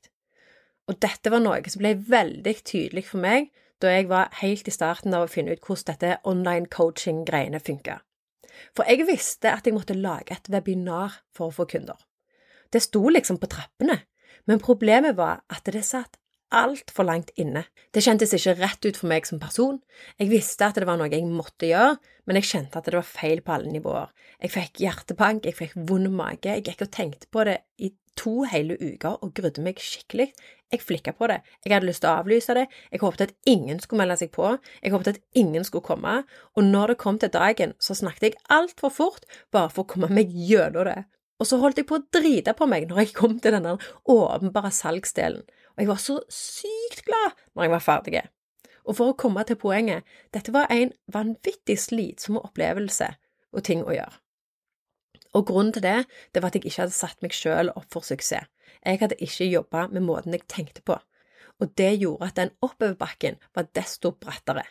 Og 0.90 0.98
dette 1.02 1.30
var 1.30 1.42
noe 1.42 1.62
som 1.70 1.82
ble 1.82 1.96
veldig 2.08 2.54
tydelig 2.66 3.06
for 3.10 3.22
meg 3.22 3.50
da 3.82 3.90
jeg 3.90 4.08
var 4.10 4.30
helt 4.38 4.68
i 4.70 4.74
starten 4.74 5.14
av 5.14 5.26
å 5.26 5.30
finne 5.30 5.54
ut 5.54 5.62
hvordan 5.66 5.88
dette 5.90 6.18
online 6.28 6.70
coaching-greiene 6.70 7.58
funka. 7.62 7.98
For 8.76 8.86
jeg 8.86 9.08
visste 9.08 9.50
at 9.50 9.66
jeg 9.66 9.74
måtte 9.74 9.96
lage 9.98 10.36
et 10.36 10.50
webinar 10.52 11.22
for 11.34 11.50
å 11.50 11.56
få 11.56 11.66
kunder. 11.70 11.98
Det 12.72 12.82
sto 12.84 13.02
liksom 13.10 13.40
på 13.42 13.50
trappene, 13.50 13.98
men 14.46 14.62
problemet 14.62 15.16
var 15.18 15.42
at 15.50 15.66
det 15.66 15.82
satt 15.86 16.18
altfor 16.52 17.06
langt 17.08 17.32
inne. 17.40 17.64
Det 17.92 18.02
kjentes 18.04 18.34
ikke 18.36 18.56
rett 18.60 18.84
ut 18.86 18.98
for 18.98 19.10
meg 19.10 19.26
som 19.28 19.40
person. 19.42 19.80
Jeg 20.20 20.30
visste 20.32 20.68
at 20.68 20.78
det 20.78 20.88
var 20.88 21.00
noe 21.00 21.10
jeg 21.12 21.24
måtte 21.28 21.70
gjøre, 21.70 21.96
men 22.28 22.38
jeg 22.38 22.50
kjente 22.50 22.78
at 22.78 22.88
det 22.88 22.98
var 22.98 23.08
feil 23.08 23.42
på 23.44 23.56
alle 23.56 23.72
nivåer. 23.72 24.12
Jeg 24.42 24.54
fikk 24.54 24.82
hjertebank, 24.84 25.48
jeg 25.48 25.58
fikk 25.58 25.74
vond 25.88 26.10
mage, 26.12 26.50
jeg 26.50 26.66
gikk 26.68 26.86
og 26.86 26.94
tenkte 26.94 27.30
på 27.32 27.46
det 27.48 27.58
i 27.82 27.92
to 28.18 28.42
hele 28.48 28.76
uker 28.76 29.16
og 29.24 29.32
grudde 29.36 29.62
meg 29.64 29.80
skikkelig. 29.80 30.28
Jeg 30.72 30.84
flikka 30.84 31.12
på 31.16 31.28
det. 31.28 31.40
Jeg 31.64 31.74
hadde 31.74 31.88
lyst 31.88 32.02
til 32.04 32.10
å 32.10 32.18
avlyse 32.20 32.56
det. 32.56 32.66
Jeg 32.92 33.02
håpet 33.02 33.24
at 33.26 33.34
ingen 33.48 33.80
skulle 33.80 34.02
melde 34.02 34.18
seg 34.20 34.32
på. 34.32 34.54
Jeg 34.80 34.92
håpet 34.94 35.14
at 35.14 35.22
ingen 35.36 35.64
skulle 35.68 35.84
komme. 35.84 36.22
Og 36.56 36.64
når 36.64 36.92
det 36.92 37.00
kom 37.02 37.18
til 37.20 37.32
dagen, 37.32 37.74
så 37.80 37.96
snakket 37.96 38.30
jeg 38.30 38.38
altfor 38.52 38.92
fort 38.92 39.26
bare 39.52 39.72
for 39.72 39.84
å 39.84 39.90
komme 39.92 40.08
meg 40.12 40.32
gjennom 40.32 40.88
det. 40.88 41.02
Og 41.42 41.48
så 41.48 41.58
holdt 41.58 41.80
jeg 41.80 41.88
på 41.88 41.98
å 41.98 42.04
drite 42.14 42.54
på 42.56 42.68
meg 42.70 42.86
når 42.88 43.02
jeg 43.02 43.14
kom 43.16 43.34
til 43.42 43.56
denne 43.56 43.74
åpenbare 44.08 44.70
salgsdelen 44.72 45.42
og 45.74 45.82
jeg 45.82 45.90
var 45.90 46.00
så 46.02 46.18
sykt 46.32 47.04
glad 47.08 47.36
når 47.54 47.66
jeg 47.66 47.74
var 47.74 47.84
ferdig. 47.84 48.24
Og 48.82 48.98
for 48.98 49.12
å 49.12 49.18
komme 49.18 49.44
til 49.46 49.58
poenget, 49.60 50.02
dette 50.34 50.54
var 50.54 50.72
en 50.74 50.92
vanvittig 51.12 51.78
slitsom 51.78 52.40
opplevelse 52.40 53.12
og 53.52 53.64
ting 53.66 53.84
å 53.86 53.94
gjøre. 53.94 54.18
Og 55.32 55.46
grunnen 55.48 55.72
til 55.72 55.84
det, 55.84 56.02
det 56.34 56.42
var 56.42 56.50
at 56.50 56.58
jeg 56.58 56.66
ikke 56.66 56.82
hadde 56.84 56.96
satt 56.96 57.22
meg 57.24 57.32
selv 57.36 57.76
opp 57.78 57.88
for 57.94 58.04
suksess. 58.04 58.50
Jeg 58.82 58.98
hadde 59.00 59.20
ikke 59.22 59.46
jobba 59.46 59.86
med 59.92 60.04
måten 60.04 60.34
jeg 60.34 60.44
tenkte 60.50 60.82
på, 60.84 60.96
og 61.62 61.74
det 61.78 61.92
gjorde 62.02 62.28
at 62.28 62.38
den 62.40 62.52
oppoverbakken 62.64 63.38
var 63.54 63.68
desto 63.76 64.10
brattere. 64.18 64.64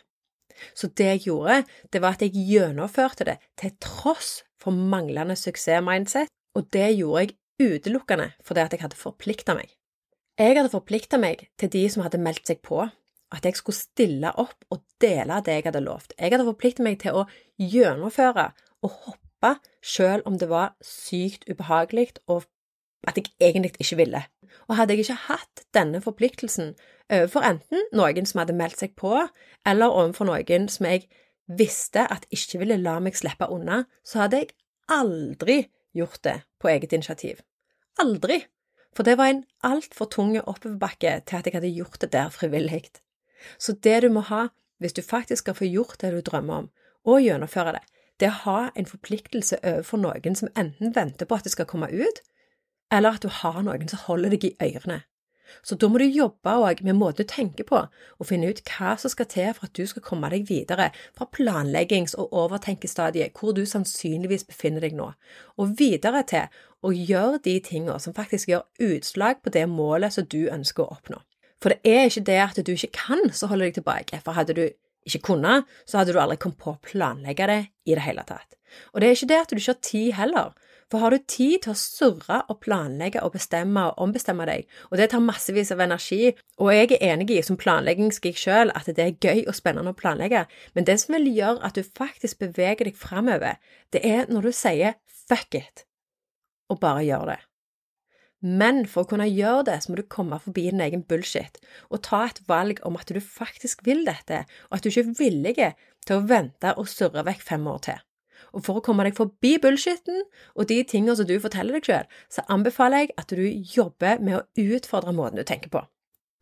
Så 0.76 0.90
det 0.92 1.06
jeg 1.08 1.22
gjorde, 1.26 1.62
det 1.92 2.02
var 2.04 2.16
at 2.16 2.22
jeg 2.22 2.36
gjennomførte 2.36 3.26
det 3.26 3.38
til 3.58 3.72
tross 3.82 4.42
for 4.60 4.74
manglende 4.74 5.36
suksessmindset, 5.38 6.28
og 6.54 6.68
det 6.74 6.90
gjorde 6.98 7.24
jeg 7.24 7.38
utelukkende 7.62 8.32
fordi 8.44 8.60
at 8.60 8.74
jeg 8.76 8.84
hadde 8.84 9.00
forplikta 9.00 9.56
meg. 9.56 9.70
Jeg 10.42 10.56
hadde 10.58 10.72
forplikta 10.72 11.20
meg 11.22 11.44
til 11.60 11.70
de 11.70 11.80
som 11.92 12.02
hadde 12.02 12.18
meldt 12.18 12.48
seg 12.50 12.58
på, 12.66 12.82
at 13.32 13.44
jeg 13.46 13.54
skulle 13.54 13.78
stille 13.78 14.32
opp 14.42 14.64
og 14.74 14.80
dele 15.00 15.36
det 15.46 15.54
jeg 15.54 15.66
hadde 15.68 15.82
lovt. 15.84 16.16
Jeg 16.18 16.32
hadde 16.34 16.46
forplikta 16.48 16.82
meg 16.82 16.98
til 17.02 17.20
å 17.20 17.26
gjennomføre 17.62 18.48
og 18.82 18.96
hoppe 19.04 19.52
selv 19.86 20.26
om 20.26 20.38
det 20.40 20.48
var 20.50 20.74
sykt 20.82 21.46
ubehagelig 21.46 22.08
og 22.26 22.48
at 23.06 23.20
jeg 23.20 23.30
egentlig 23.38 23.76
ikke 23.78 24.00
ville. 24.00 24.22
Og 24.66 24.76
hadde 24.78 24.96
jeg 24.96 25.04
ikke 25.04 25.20
hatt 25.28 25.62
denne 25.74 26.02
forpliktelsen 26.02 26.74
overfor 27.06 27.46
enten 27.46 27.86
noen 27.94 28.26
som 28.26 28.42
hadde 28.42 28.56
meldt 28.58 28.82
seg 28.82 28.96
på, 28.98 29.14
eller 29.66 29.94
overfor 29.94 30.26
noen 30.26 30.66
som 30.72 30.90
jeg 30.90 31.06
visste 31.46 32.02
at 32.10 32.26
ikke 32.34 32.64
ville 32.64 32.80
la 32.82 32.96
meg 33.02 33.14
slippe 33.18 33.46
unna, 33.46 33.84
så 34.02 34.24
hadde 34.24 34.42
jeg 34.42 34.54
aldri 34.90 35.60
gjort 35.94 36.22
det 36.26 36.40
på 36.58 36.72
eget 36.72 36.98
initiativ. 36.98 37.42
Aldri. 38.02 38.40
For 38.96 39.06
det 39.08 39.16
var 39.18 39.30
en 39.32 39.44
altfor 39.64 40.10
tung 40.12 40.34
oppoverbakke 40.40 41.20
til 41.26 41.38
at 41.38 41.46
jeg 41.46 41.56
hadde 41.56 41.72
gjort 41.72 42.00
det 42.00 42.12
der 42.12 42.28
frivillig. 42.30 42.90
Så 43.58 43.72
det 43.72 44.02
du 44.02 44.10
må 44.12 44.20
ha 44.28 44.48
hvis 44.82 44.92
du 44.92 45.02
faktisk 45.02 45.44
skal 45.44 45.54
få 45.54 45.68
gjort 45.70 46.00
det 46.00 46.12
du 46.12 46.20
drømmer 46.20 46.54
om, 46.54 46.70
og 47.04 47.22
gjennomføre 47.22 47.76
det, 47.76 47.84
det 48.20 48.28
er 48.28 48.34
å 48.34 48.42
ha 48.44 48.58
en 48.78 48.86
forpliktelse 48.86 49.60
overfor 49.62 50.02
noen 50.02 50.36
som 50.38 50.50
enten 50.58 50.92
venter 50.94 51.26
på 51.26 51.38
at 51.38 51.46
det 51.46 51.54
skal 51.54 51.68
komme 51.70 51.88
ut, 51.90 52.20
eller 52.92 53.16
at 53.16 53.24
du 53.24 53.30
har 53.32 53.62
noen 53.62 53.88
som 53.88 54.04
holder 54.08 54.34
deg 54.34 54.50
i 54.50 54.56
ørene. 54.68 55.00
Så 55.60 55.76
da 55.76 55.88
må 55.90 56.00
du 56.00 56.06
jobbe 56.06 56.54
òg 56.64 56.80
med 56.86 56.96
måten 56.96 57.26
du 57.26 57.28
tenker 57.28 57.66
på, 57.68 57.82
og 57.84 58.28
finne 58.28 58.48
ut 58.48 58.62
hva 58.72 58.94
som 59.00 59.12
skal 59.12 59.28
til 59.28 59.50
for 59.56 59.68
at 59.68 59.76
du 59.76 59.84
skal 59.88 60.04
komme 60.06 60.30
deg 60.32 60.46
videre 60.48 60.88
fra 61.12 61.28
planleggings- 61.28 62.16
og 62.16 62.32
overtenkestadiet, 62.44 63.36
hvor 63.36 63.52
du 63.56 63.64
sannsynligvis 63.68 64.46
befinner 64.48 64.84
deg 64.84 64.96
nå, 64.96 65.10
og 65.58 65.74
videre 65.78 66.24
til 66.28 66.62
å 66.82 66.92
gjør 66.94 67.38
de 67.44 67.58
tingene 67.64 67.98
som 68.02 68.14
faktisk 68.16 68.50
gjør 68.50 68.66
utslag 68.92 69.42
på 69.42 69.52
det 69.54 69.68
målet 69.70 70.14
som 70.14 70.26
du 70.26 70.48
ønsker 70.50 70.84
å 70.84 70.96
oppnå. 70.96 71.20
For 71.62 71.70
det 71.70 71.86
er 71.86 72.08
ikke 72.08 72.26
det 72.26 72.40
at 72.42 72.58
du 72.66 72.72
ikke 72.74 72.96
kan 72.96 73.28
som 73.30 73.52
holder 73.52 73.70
deg 73.70 73.78
tilbake, 73.78 74.18
for 74.24 74.34
hadde 74.34 74.56
du 74.58 74.64
ikke 75.06 75.22
kunnet, 75.30 75.68
så 75.86 76.00
hadde 76.00 76.14
du 76.14 76.18
aldri 76.22 76.40
kommet 76.42 76.62
på 76.62 76.74
å 76.74 76.82
planlegge 76.82 77.46
det 77.50 77.60
i 77.86 77.94
det 77.94 78.02
hele 78.06 78.24
tatt. 78.26 78.58
Og 78.92 79.02
det 79.02 79.08
er 79.08 79.16
ikke 79.16 79.30
det 79.30 79.40
at 79.42 79.50
du 79.52 79.58
ikke 79.60 79.74
har 79.74 79.86
tid 79.86 80.12
heller, 80.18 80.52
for 80.92 81.00
har 81.00 81.14
du 81.14 81.22
tid 81.24 81.62
til 81.64 81.72
å 81.72 81.78
surre 81.78 82.42
og 82.52 82.58
planlegge 82.60 83.22
og 83.24 83.32
bestemme 83.32 83.86
og 83.88 84.02
ombestemme 84.04 84.44
deg, 84.48 84.66
og 84.90 84.98
det 85.00 85.06
tar 85.12 85.22
massevis 85.24 85.72
av 85.72 85.80
energi, 85.80 86.34
og 86.60 86.68
jeg 86.74 86.90
er 86.98 87.06
enig 87.14 87.30
i 87.32 87.38
som 87.46 87.56
planleggingsgeek 87.60 88.36
sjøl 88.36 88.74
at 88.76 88.90
det 88.90 89.06
er 89.06 89.16
gøy 89.16 89.46
og 89.46 89.56
spennende 89.56 89.94
å 89.94 89.96
planlegge, 89.96 90.44
men 90.76 90.88
det 90.88 90.98
som 91.00 91.16
vil 91.16 91.30
gjøre 91.32 91.62
at 91.64 91.78
du 91.78 91.86
faktisk 91.86 92.42
beveger 92.44 92.90
deg 92.90 92.98
framover, 92.98 93.56
det 93.94 94.04
er 94.04 94.28
når 94.28 94.50
du 94.50 94.52
sier 94.56 94.98
fuck 95.08 95.56
it, 95.56 95.86
og 96.72 96.80
bare 96.82 97.04
gjør 97.06 97.34
det. 97.34 97.40
Men 98.42 98.82
for 98.90 99.04
å 99.04 99.10
kunne 99.12 99.28
gjøre 99.30 99.68
det, 99.68 99.76
så 99.84 99.92
må 99.92 100.00
du 100.00 100.08
komme 100.10 100.40
forbi 100.42 100.64
din 100.72 100.82
egen 100.82 101.04
bullshit 101.06 101.60
og 101.94 102.02
ta 102.08 102.24
et 102.26 102.40
valg 102.48 102.80
om 102.88 102.96
at 102.98 103.12
du 103.14 103.20
faktisk 103.22 103.84
vil 103.86 104.02
dette, 104.08 104.42
og 104.70 104.78
at 104.78 104.82
du 104.82 104.90
ikke 104.90 105.04
er 105.04 105.12
villig 105.20 105.54
til 106.02 106.16
å 106.16 106.24
vente 106.26 106.72
og 106.74 106.90
surre 106.90 107.22
vekk 107.28 107.44
fem 107.52 107.68
år 107.70 107.84
til. 107.86 108.00
Og 108.50 108.64
for 108.66 108.80
å 108.80 108.84
komme 108.84 109.06
deg 109.06 109.14
forbi 109.14 109.54
bullshitten 109.62 110.24
og 110.56 110.66
de 110.68 110.80
tingene 110.82 111.14
som 111.16 111.28
du 111.28 111.36
forteller 111.40 111.78
deg 111.78 111.86
selv, 111.86 112.18
så 112.26 112.42
anbefaler 112.50 113.04
jeg 113.04 113.14
at 113.22 113.30
du 113.30 113.46
jobber 113.76 114.18
med 114.18 114.40
å 114.40 114.74
utfordre 114.74 115.14
måten 115.14 115.38
du 115.38 115.46
tenker 115.46 115.70
på. 115.70 115.86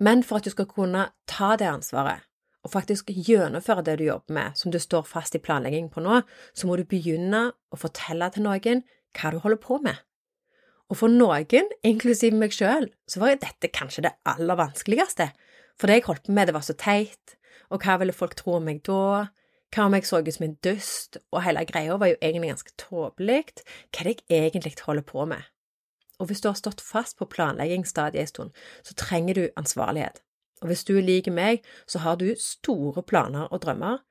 Men 0.01 0.25
for 0.25 0.41
at 0.41 0.49
du 0.49 0.55
skal 0.55 0.71
kunne 0.71 1.11
ta 1.29 1.53
det 1.61 1.69
ansvaret, 1.69 2.25
og 2.65 2.73
faktisk 2.73 3.13
gjennomføre 3.13 3.85
det 3.85 3.99
du 4.01 4.07
jobber 4.09 4.37
med, 4.37 4.57
som 4.57 4.73
du 4.73 4.81
står 4.81 5.05
fast 5.09 5.37
i 5.37 5.41
planlegging 5.41 5.89
på 5.93 6.03
nå, 6.05 6.23
så 6.57 6.69
må 6.69 6.77
du 6.77 6.87
begynne 6.89 7.51
å 7.53 7.81
fortelle 7.81 8.29
til 8.33 8.49
noen 8.49 8.83
hva 9.17 9.33
du 9.33 9.41
holder 9.45 9.61
på 9.61 9.81
med. 9.85 10.01
Og 10.91 10.99
for 10.99 11.13
noen, 11.13 11.69
inklusiv 11.87 12.35
meg 12.35 12.55
sjøl, 12.55 12.89
så 13.07 13.23
var 13.23 13.39
dette 13.39 13.71
kanskje 13.71 14.09
det 14.09 14.17
aller 14.29 14.59
vanskeligste, 14.59 15.31
for 15.79 15.89
det 15.89 16.01
jeg 16.01 16.09
holdt 16.09 16.27
på 16.27 16.35
med, 16.35 16.51
det 16.51 16.57
var 16.57 16.67
så 16.67 16.75
teit, 16.77 17.37
og 17.71 17.85
hva 17.85 17.97
ville 18.01 18.15
folk 18.17 18.35
tro 18.39 18.59
om 18.59 18.67
meg 18.67 18.83
da, 18.87 19.31
hva 19.71 19.87
om 19.87 19.95
jeg 19.95 20.09
så 20.09 20.19
ut 20.19 20.33
som 20.35 20.49
en 20.49 20.59
dust, 20.67 21.21
og 21.31 21.45
hele 21.47 21.63
greia 21.69 21.95
var 21.95 22.11
jo 22.11 22.19
egentlig 22.19 22.51
ganske 22.51 22.75
tåpelig, 22.83 23.39
hva 23.95 24.03
er 24.03 24.11
det 24.11 24.17
jeg 24.27 24.51
egentlig 24.51 24.75
holder 24.83 25.07
på 25.07 25.29
med? 25.31 25.47
Og 26.21 26.29
hvis 26.29 26.43
du 26.43 26.51
har 26.51 26.59
stått 26.59 26.83
fast 26.85 27.17
på 27.17 27.29
planleggingsstadiet 27.33 28.27
en 28.27 28.33
stund, 28.33 28.51
så 28.85 28.97
trenger 28.99 29.39
du 29.39 29.45
ansvarlighet. 29.57 30.21
Og 30.61 30.69
hvis 30.69 30.85
du 30.85 30.99
er 30.99 31.07
lik 31.07 31.31
meg, 31.33 31.63
så 31.89 32.03
har 32.05 32.19
du 32.21 32.35
store 32.37 33.03
planer 33.07 33.47
og 33.49 33.63
drømmer, 33.63 34.03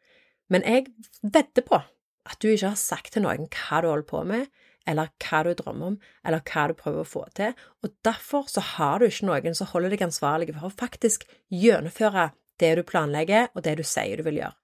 men 0.50 0.66
jeg 0.66 0.88
vedder 1.22 1.62
på 1.68 1.84
at 2.30 2.42
du 2.42 2.48
ikke 2.50 2.72
har 2.72 2.80
sagt 2.80 3.14
til 3.14 3.28
noen 3.28 3.46
hva 3.54 3.84
du 3.84 3.92
holder 3.92 4.08
på 4.10 4.24
med, 4.32 4.48
eller 4.88 5.12
hva 5.22 5.44
du 5.46 5.52
drømmer 5.58 5.94
om, 5.94 5.98
eller 6.26 6.44
hva 6.48 6.68
du 6.70 6.76
prøver 6.78 7.04
å 7.04 7.10
få 7.10 7.26
til, 7.38 7.56
og 7.84 7.94
derfor 8.06 8.48
så 8.52 8.64
har 8.76 9.00
du 9.00 9.08
ikke 9.10 9.28
noen 9.30 9.58
som 9.58 9.70
holder 9.72 9.96
deg 9.96 10.06
ansvarlig 10.08 10.54
for 10.54 10.70
å 10.70 10.78
faktisk 10.80 11.26
gjennomføre 11.54 12.30
det 12.60 12.74
du 12.78 12.84
planlegger, 12.88 13.50
og 13.56 13.64
det 13.66 13.78
du 13.80 13.86
sier 13.88 14.20
du 14.20 14.26
vil 14.28 14.42
gjøre. 14.42 14.58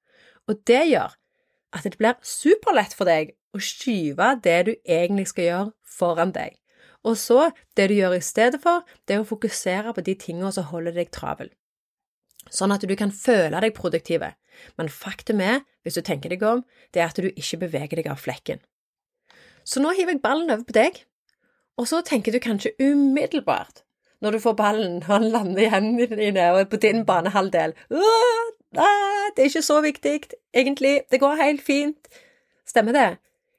Og 0.51 0.61
det 0.69 0.83
gjør 0.91 1.15
at 1.75 1.87
det 1.87 1.97
blir 1.99 2.19
superlett 2.23 2.95
for 2.95 3.09
deg 3.09 3.33
å 3.55 3.61
skyve 3.63 4.35
det 4.43 4.59
du 4.67 4.73
egentlig 4.83 5.29
skal 5.31 5.49
gjøre, 5.49 5.73
foran 5.95 6.33
deg. 6.35 6.57
Og 7.05 7.17
så, 7.21 7.51
det 7.77 7.89
du 7.91 7.95
gjør 7.99 8.17
i 8.17 8.23
stedet 8.23 8.59
for, 8.63 8.83
det 9.05 9.15
er 9.15 9.21
å 9.21 9.29
fokusere 9.29 9.93
på 9.93 10.03
de 10.05 10.15
tingene 10.19 10.51
som 10.55 10.67
holder 10.71 10.95
deg 10.97 11.11
travel. 11.13 11.51
Sånn 12.53 12.73
at 12.73 12.85
du 12.85 12.93
kan 12.97 13.13
føle 13.13 13.61
deg 13.61 13.75
produktive. 13.77 14.33
Men 14.77 14.89
faktum 14.91 15.41
er, 15.43 15.61
hvis 15.83 15.97
du 15.97 16.03
tenker 16.05 16.31
deg 16.33 16.43
om, 16.45 16.63
det 16.93 17.01
er 17.01 17.11
at 17.11 17.19
du 17.19 17.29
ikke 17.31 17.65
beveger 17.65 18.01
deg 18.01 18.09
av 18.11 18.21
flekken. 18.21 18.61
Så 19.65 19.81
nå 19.81 19.91
hiver 19.97 20.15
jeg 20.15 20.21
ballen 20.23 20.53
over 20.53 20.63
på 20.67 20.75
deg, 20.77 21.01
og 21.75 21.87
så 21.89 22.01
tenker 22.05 22.31
du 22.31 22.39
kanskje 22.39 22.75
umiddelbart, 22.79 23.81
når 24.21 24.37
du 24.37 24.39
får 24.43 24.57
ballen 24.59 24.99
og 25.01 25.09
han 25.09 25.27
lander 25.33 25.65
i 25.65 25.71
hendene 25.73 26.19
dine 26.19 26.51
og 26.53 26.61
er 26.61 26.69
på 26.71 26.79
din 26.81 27.03
banehalvdel 27.05 27.75
Det 29.35 29.41
er 29.41 29.49
ikke 29.49 29.65
så 29.65 29.81
viktig, 29.83 30.19
egentlig, 30.53 31.01
det 31.11 31.19
går 31.19 31.41
helt 31.41 31.63
fint. 31.63 32.07
Stemmer 32.67 32.95
det? 32.95 33.09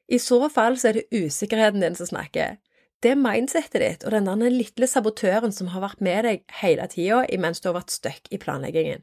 I 0.08 0.18
så 0.22 0.38
fall 0.52 0.78
så 0.78 0.88
er 0.88 1.00
det 1.00 1.24
usikkerheten 1.26 1.82
din 1.82 1.98
som 1.98 2.06
snakker. 2.06 2.56
Det 3.02 3.12
er 3.12 3.20
mindsettet 3.20 3.82
ditt 3.82 4.04
og 4.06 4.14
den 4.14 4.44
lille 4.52 4.86
sabotøren 4.88 5.52
som 5.52 5.68
har 5.74 5.82
vært 5.84 6.00
med 6.00 6.24
deg 6.24 6.44
hele 6.62 6.86
tida 6.88 7.24
imens 7.32 7.60
du 7.60 7.68
har 7.68 7.80
vært 7.80 7.92
stuck 7.92 8.30
i 8.30 8.38
planleggingen. 8.40 9.02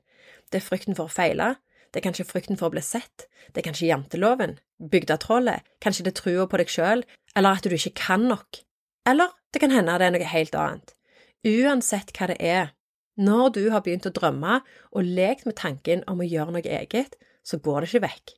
Det 0.50 0.62
er 0.62 0.66
frykten 0.66 0.98
for 0.98 1.10
å 1.10 1.14
feile, 1.14 1.56
det 1.94 2.02
er 2.02 2.08
kanskje 2.08 2.26
frykten 2.26 2.58
for 2.58 2.72
å 2.72 2.74
bli 2.74 2.82
sett, 2.82 3.28
det 3.54 3.62
er 3.62 3.68
kanskje 3.68 3.92
janteloven, 3.92 4.58
bygdetrollet, 4.82 5.62
kanskje 5.84 6.08
det 6.08 6.14
er 6.16 6.20
trua 6.20 6.46
på 6.50 6.60
deg 6.60 6.72
sjøl, 6.74 7.04
eller 7.38 7.60
at 7.60 7.68
du 7.70 7.76
ikke 7.78 7.94
kan 8.02 8.26
nok. 8.32 8.64
Eller 9.10 9.34
det 9.54 9.62
kan 9.62 9.74
hende 9.74 10.00
det 10.02 10.08
er 10.08 10.16
noe 10.16 10.32
helt 10.34 10.56
annet. 10.58 10.96
Uansett 11.46 12.14
hva 12.18 12.32
det 12.32 12.40
er, 12.42 12.72
når 13.20 13.52
du 13.54 13.64
har 13.70 13.84
begynt 13.86 14.08
å 14.10 14.14
drømme 14.16 14.62
og 14.90 15.06
lekt 15.06 15.46
med 15.46 15.60
tanken 15.60 16.02
om 16.10 16.24
å 16.24 16.28
gjøre 16.28 16.56
noe 16.56 16.66
eget, 16.66 17.18
så 17.46 17.60
går 17.62 17.84
det 17.84 17.92
ikke 17.92 18.06
vekk. 18.08 18.34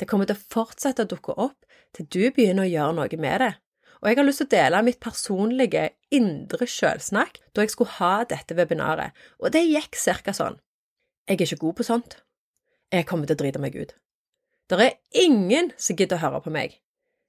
Det 0.00 0.08
kommer 0.08 0.28
til 0.28 0.38
å 0.38 0.48
fortsette 0.54 1.04
å 1.04 1.10
dukke 1.10 1.34
opp 1.36 1.66
til 1.96 2.06
du 2.08 2.22
begynner 2.32 2.64
å 2.64 2.70
gjøre 2.70 2.96
noe 2.96 3.20
med 3.20 3.44
det. 3.44 3.50
Og 4.00 4.08
jeg 4.08 4.16
har 4.16 4.24
lyst 4.24 4.40
til 4.40 4.48
å 4.48 4.54
dele 4.54 4.80
mitt 4.86 5.00
personlige 5.04 5.82
indre 6.16 6.64
sjølsnakk 6.64 7.42
da 7.52 7.66
jeg 7.66 7.74
skulle 7.74 7.98
ha 7.98 8.24
dette 8.24 8.56
webinaret, 8.56 9.12
og 9.36 9.52
det 9.52 9.66
gikk 9.66 9.98
cirka 10.00 10.32
sånn. 10.32 10.56
Jeg 11.28 11.36
er 11.36 11.44
ikke 11.44 11.64
god 11.66 11.76
på 11.76 11.88
sånt. 11.90 12.16
Jeg 12.90 13.06
kommer 13.06 13.28
til 13.28 13.36
å 13.38 13.42
drite 13.42 13.60
meg 13.62 13.76
ut. 13.78 13.92
Det 14.70 14.78
er 14.82 14.98
ingen 15.22 15.70
som 15.78 15.98
gidder 15.98 16.18
å 16.18 16.24
høre 16.24 16.40
på 16.42 16.52
meg. 16.54 16.76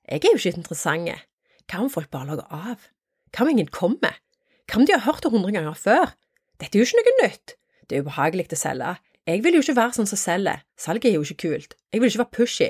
Jeg 0.10 0.24
er 0.24 0.34
jo 0.34 0.40
ikke 0.40 0.62
interessant. 0.62 1.28
Hva 1.70 1.84
om 1.84 1.92
folk 1.94 2.10
bare 2.14 2.34
lager 2.34 2.50
av? 2.50 2.90
Hva 3.32 3.46
om 3.46 3.52
ingen 3.54 3.70
kommer? 3.72 4.18
Hva 4.66 4.82
om 4.82 4.88
de 4.88 4.96
har 4.96 5.06
hørt 5.06 5.24
det 5.26 5.32
hundre 5.34 5.54
ganger 5.54 5.78
før? 5.78 6.14
Dette 6.62 6.78
er 6.78 6.82
jo 6.82 6.90
ikke 6.90 7.02
noe 7.02 7.28
nytt. 7.28 7.56
Det 7.88 7.98
er 7.98 8.06
ubehagelig 8.06 8.48
å 8.54 8.60
selge. 8.60 8.96
Jeg 9.30 9.44
vil 9.46 9.58
jo 9.58 9.62
ikke 9.64 9.78
være 9.78 9.98
sånn 10.00 10.10
som 10.10 10.20
selger. 10.20 10.66
Salget 10.80 11.12
er 11.12 11.16
jo 11.18 11.24
ikke 11.26 11.42
kult. 11.46 11.78
Jeg 11.94 12.02
vil 12.02 12.10
ikke 12.10 12.24
være 12.24 12.36
pushy. 12.38 12.70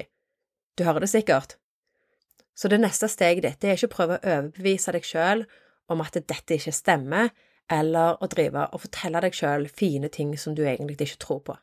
Du 0.75 0.83
hører 0.87 1.05
det 1.05 1.11
sikkert. 1.11 1.55
Så 2.55 2.67
det 2.71 2.81
neste 2.81 3.07
steget 3.09 3.47
ditt 3.47 3.65
er 3.65 3.79
ikke 3.79 3.89
å 3.89 3.95
prøve 3.95 4.19
å 4.19 4.35
overbevise 4.35 4.93
deg 4.95 5.07
sjøl 5.07 5.45
om 5.91 6.03
at 6.03 6.19
dette 6.19 6.59
ikke 6.59 6.75
stemmer, 6.75 7.31
eller 7.71 8.19
å 8.19 8.27
drive 8.31 8.67
og 8.75 8.83
fortelle 8.83 9.23
deg 9.23 9.35
sjøl 9.35 9.67
fine 9.71 10.11
ting 10.11 10.35
som 10.39 10.55
du 10.55 10.65
egentlig 10.67 10.99
ikke 11.07 11.23
tror 11.23 11.43
på. 11.47 11.55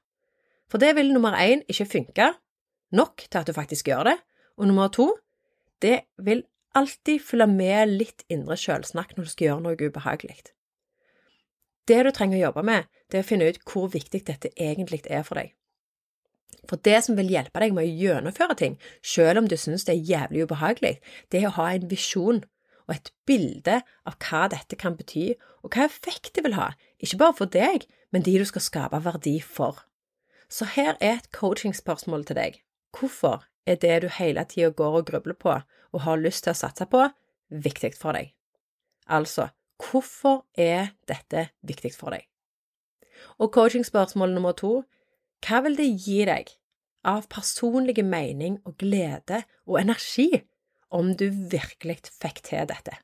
For 0.69 0.81
det 0.83 0.95
vil 0.99 1.13
nummer 1.15 1.37
én 1.41 1.65
ikke 1.69 1.89
funke 1.89 2.33
nok 2.93 3.25
til 3.31 3.41
at 3.41 3.49
du 3.49 3.53
faktisk 3.57 3.89
gjør 3.89 4.11
det, 4.11 4.17
og 4.57 4.67
nummer 4.67 4.89
to, 4.93 5.17
det 5.83 6.01
vil 6.19 6.43
alltid 6.75 7.21
følge 7.25 7.47
med 7.51 7.95
litt 7.99 8.25
indre 8.29 8.57
sjølsnakk 8.57 9.17
når 9.17 9.25
du 9.25 9.31
skal 9.33 9.47
gjøre 9.49 9.65
noe 9.65 9.79
ubehagelig. 9.89 10.41
Det 11.89 12.03
du 12.05 12.11
trenger 12.13 12.39
å 12.39 12.43
jobbe 12.49 12.65
med, 12.69 12.89
det 13.09 13.21
er 13.21 13.25
å 13.25 13.29
finne 13.29 13.49
ut 13.49 13.61
hvor 13.65 13.89
viktig 13.93 14.27
dette 14.29 14.53
egentlig 14.61 15.01
er 15.09 15.25
for 15.25 15.41
deg. 15.41 15.55
For 16.69 16.81
det 16.85 16.99
som 17.07 17.17
vil 17.17 17.31
hjelpe 17.33 17.63
deg 17.63 17.73
med 17.73 17.87
å 17.87 17.97
gjennomføre 18.03 18.57
ting, 18.61 18.77
selv 19.01 19.43
om 19.43 19.49
du 19.49 19.57
synes 19.57 19.87
det 19.89 19.95
er 19.95 20.11
jævlig 20.11 20.45
ubehagelig, 20.45 20.99
det 21.33 21.41
er 21.41 21.49
å 21.49 21.57
ha 21.57 21.71
en 21.73 21.89
visjon 21.89 22.43
og 22.89 22.95
et 22.95 23.13
bilde 23.29 23.81
av 24.09 24.17
hva 24.25 24.47
dette 24.53 24.77
kan 24.81 24.97
bety, 24.97 25.33
og 25.65 25.73
hva 25.73 25.87
effekt 25.89 26.35
det 26.37 26.45
vil 26.45 26.57
ha, 26.57 26.73
ikke 27.01 27.21
bare 27.21 27.37
for 27.41 27.53
deg, 27.53 27.85
men 28.13 28.25
de 28.25 28.37
du 28.41 28.47
skal 28.49 28.65
skape 28.65 29.01
verdi 29.05 29.39
for. 29.45 29.85
Så 30.49 30.65
her 30.65 30.97
er 31.01 31.19
et 31.19 31.31
coachingspørsmål 31.33 32.25
til 32.25 32.39
deg. 32.39 32.61
Hvorfor 32.97 33.45
er 33.69 33.77
det 33.77 34.03
du 34.03 34.09
hele 34.09 34.45
tida 34.49 34.71
går 34.73 35.01
og 35.01 35.07
grubler 35.11 35.37
på 35.37 35.61
og 35.93 36.01
har 36.05 36.21
lyst 36.21 36.45
til 36.45 36.55
å 36.55 36.61
satse 36.61 36.87
på, 36.89 37.05
viktig 37.49 37.93
for 37.97 38.17
deg? 38.17 38.33
Altså, 39.09 39.49
hvorfor 39.77 40.45
er 40.57 40.95
dette 41.09 41.49
viktig 41.63 41.93
for 41.97 42.17
deg? 42.17 42.25
Og 43.39 43.53
coachingspørsmål 43.53 44.33
nummer 44.35 44.57
to, 44.57 44.83
hva 45.45 45.61
vil 45.65 45.77
det 45.79 45.89
gi 46.05 46.23
deg 46.29 46.55
av 47.09 47.29
personlig 47.31 48.03
mening 48.05 48.59
og 48.65 48.79
glede 48.81 49.43
og 49.67 49.81
energi 49.83 50.31
om 50.95 51.13
du 51.17 51.29
virkelig 51.29 52.01
fikk 52.09 52.43
til 52.49 52.69
dette? 52.71 52.97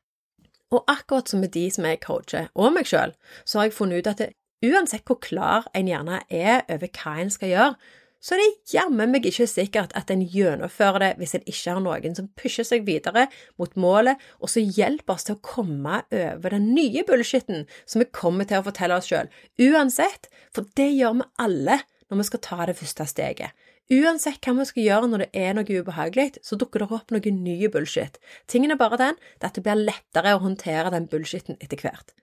Og 0.74 0.84
akkurat 0.90 1.28
som 1.28 1.44
med 1.44 1.52
de 1.54 1.68
som 1.70 1.86
jeg 1.86 2.00
coacher, 2.02 2.48
og 2.54 2.72
meg 2.74 2.88
sjøl, 2.88 3.12
så 3.44 3.60
har 3.60 3.68
jeg 3.68 3.76
funnet 3.76 4.00
ut 4.00 4.10
at 4.10 4.22
det, 4.22 4.32
uansett 4.64 5.04
hvor 5.08 5.20
klar 5.22 5.68
en 5.76 5.90
gjerne 5.90 6.22
er 6.32 6.64
over 6.72 6.90
hva 6.90 7.18
en 7.20 7.32
skal 7.32 7.52
gjøre, 7.52 7.92
så 8.24 8.34
er 8.34 8.40
det 8.40 8.72
jammen 8.72 9.10
meg 9.12 9.26
ikke 9.28 9.44
sikkert 9.50 9.92
at 9.98 10.08
en 10.08 10.22
gjennomfører 10.24 11.02
det 11.02 11.10
hvis 11.18 11.34
en 11.36 11.42
ikke 11.44 11.74
har 11.74 11.82
noen 11.84 12.16
som 12.16 12.30
pusher 12.40 12.64
seg 12.64 12.86
videre 12.86 13.26
mot 13.60 13.74
målet, 13.76 14.16
og 14.40 14.48
som 14.48 14.64
hjelper 14.64 15.18
oss 15.18 15.28
til 15.28 15.36
å 15.36 15.42
komme 15.44 16.00
over 16.08 16.56
den 16.56 16.70
nye 16.72 17.04
bullshitten 17.04 17.66
som 17.84 18.00
vi 18.00 18.08
kommer 18.08 18.48
til 18.48 18.62
å 18.62 18.66
fortelle 18.70 18.96
oss 18.96 19.10
sjøl, 19.10 19.28
uansett, 19.60 20.30
for 20.56 20.70
det 20.80 20.88
gjør 20.94 21.20
vi 21.20 21.28
alle 21.44 21.82
når 22.08 22.22
vi 22.22 22.28
skal 22.30 22.44
ta 22.48 22.60
det 22.70 22.78
første 22.80 23.08
steget. 23.12 23.68
Uansett 23.92 24.40
hva 24.40 24.56
vi 24.56 24.64
skal 24.70 24.86
gjøre 24.86 25.08
når 25.12 25.26
det 25.26 25.44
er 25.44 25.56
noe 25.58 25.80
ubehagelig, 25.84 26.38
så 26.40 26.56
dukker 26.56 26.80
det 26.80 26.96
opp 26.96 27.12
noe 27.12 27.36
nye 27.36 27.68
bullshit. 27.68 28.16
Tingen 28.48 28.72
er 28.72 28.80
bare 28.80 28.96
den 29.00 29.20
at 29.44 29.52
det 29.52 29.66
blir 29.66 29.76
lettere 29.76 30.32
å 30.32 30.40
håndtere 30.46 30.94
den 30.94 31.10
bullshitten 31.12 31.60
etter 31.60 31.84
hvert. 31.84 32.16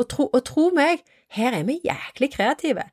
Og 0.00 0.08
tro, 0.08 0.30
og 0.32 0.44
tro 0.48 0.70
meg, 0.72 1.04
her 1.36 1.52
er 1.52 1.66
vi 1.68 1.80
jæklig 1.84 2.32
kreative. 2.32 2.86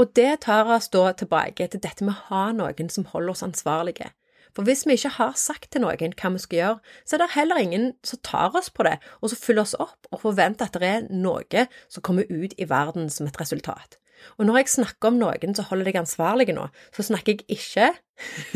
Og 0.00 0.10
det 0.16 0.40
tar 0.42 0.66
oss 0.74 0.88
da 0.90 1.12
tilbake 1.14 1.68
til 1.70 1.82
dette 1.84 2.04
med 2.04 2.16
å 2.16 2.26
ha 2.32 2.42
noen 2.56 2.90
som 2.90 3.06
holder 3.12 3.36
oss 3.36 3.44
ansvarlige. 3.46 4.10
For 4.52 4.66
hvis 4.68 4.84
vi 4.84 4.98
ikke 4.98 5.14
har 5.16 5.36
sagt 5.40 5.70
til 5.72 5.84
noen 5.84 6.12
hva 6.18 6.30
vi 6.34 6.42
skal 6.42 6.58
gjøre, 6.58 6.80
så 7.06 7.16
er 7.16 7.22
det 7.22 7.30
heller 7.36 7.60
ingen 7.62 7.86
som 8.04 8.20
tar 8.24 8.56
oss 8.58 8.68
på 8.72 8.84
det, 8.88 8.98
og 9.20 9.32
som 9.32 9.40
fyller 9.40 9.64
oss 9.64 9.76
opp 9.80 10.10
og 10.10 10.24
forventer 10.24 10.68
at 10.68 10.76
det 10.80 10.90
er 10.90 11.06
noe 11.08 11.66
som 11.88 12.04
kommer 12.04 12.28
ut 12.28 12.56
i 12.58 12.68
verden 12.68 13.08
som 13.12 13.28
et 13.28 13.40
resultat. 13.40 13.96
Og 14.38 14.46
når 14.46 14.60
jeg 14.60 14.74
snakker 14.76 15.10
om 15.10 15.22
noen 15.22 15.56
som 15.56 15.66
holder 15.70 15.88
deg 15.88 16.02
ansvarlig 16.02 16.52
nå, 16.54 16.68
så 16.94 17.06
snakker 17.06 17.40
jeg 17.40 17.46
ikke 17.56 17.88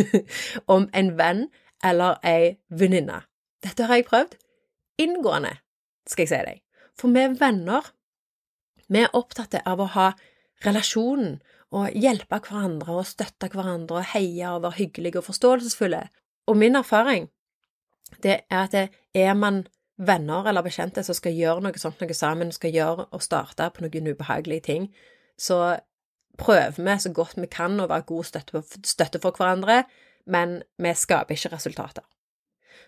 om 0.77 0.91
en 0.93 1.15
venn 1.19 1.47
eller 1.85 2.21
ei 2.27 2.57
venninne. 2.69 3.25
Dette 3.65 3.89
har 3.89 3.99
jeg 3.99 4.09
prøvd 4.11 4.37
inngående, 5.03 5.57
skal 6.07 6.27
jeg 6.27 6.35
si 6.35 6.45
deg. 6.53 6.66
For 7.01 7.13
vi 7.13 7.23
er 7.25 7.37
venner. 7.41 7.93
Vi 8.89 9.03
er 9.03 9.15
opptatt 9.17 9.55
av 9.65 9.83
å 9.83 9.91
ha 9.97 10.11
relasjonen 10.65 11.41
og 11.75 11.97
hjelpe 11.99 12.39
hverandre 12.41 13.01
og 13.01 13.09
støtte 13.09 13.51
hverandre 13.53 14.01
og 14.01 14.11
heie 14.15 14.53
og 14.55 14.63
være 14.65 14.81
hyggelige 14.81 15.21
og 15.21 15.27
forståelsesfulle. 15.29 16.05
Og 16.47 16.57
min 16.57 16.79
erfaring 16.79 17.29
det 18.23 18.41
er 18.51 18.63
at 18.63 18.73
det 18.73 18.87
er 19.15 19.35
man 19.35 19.65
venner 19.97 20.47
eller 20.47 20.63
bekjente 20.63 21.03
som 21.03 21.17
skal 21.17 21.35
gjøre 21.35 21.65
noe 21.65 21.81
sånt 21.81 22.01
noe 22.01 22.15
sammen, 22.15 22.53
skal 22.53 22.75
gjøre 22.75 23.09
og 23.11 23.25
starte 23.25 23.69
på 23.75 23.85
noen 23.85 24.13
ubehagelige 24.13 24.67
ting, 24.69 24.91
så 25.39 25.79
prøver 26.39 26.77
vi 26.77 26.99
så 27.01 27.13
godt 27.13 27.41
vi 27.41 27.49
kan 27.51 27.81
å 27.81 27.89
være 27.89 28.07
god 28.09 28.29
støtte, 28.29 28.63
støtte 28.85 29.21
for 29.23 29.37
hverandre, 29.37 29.85
men 30.27 30.61
vi 30.79 30.93
skaper 30.95 31.35
ikke 31.35 31.55
resultater. 31.55 32.05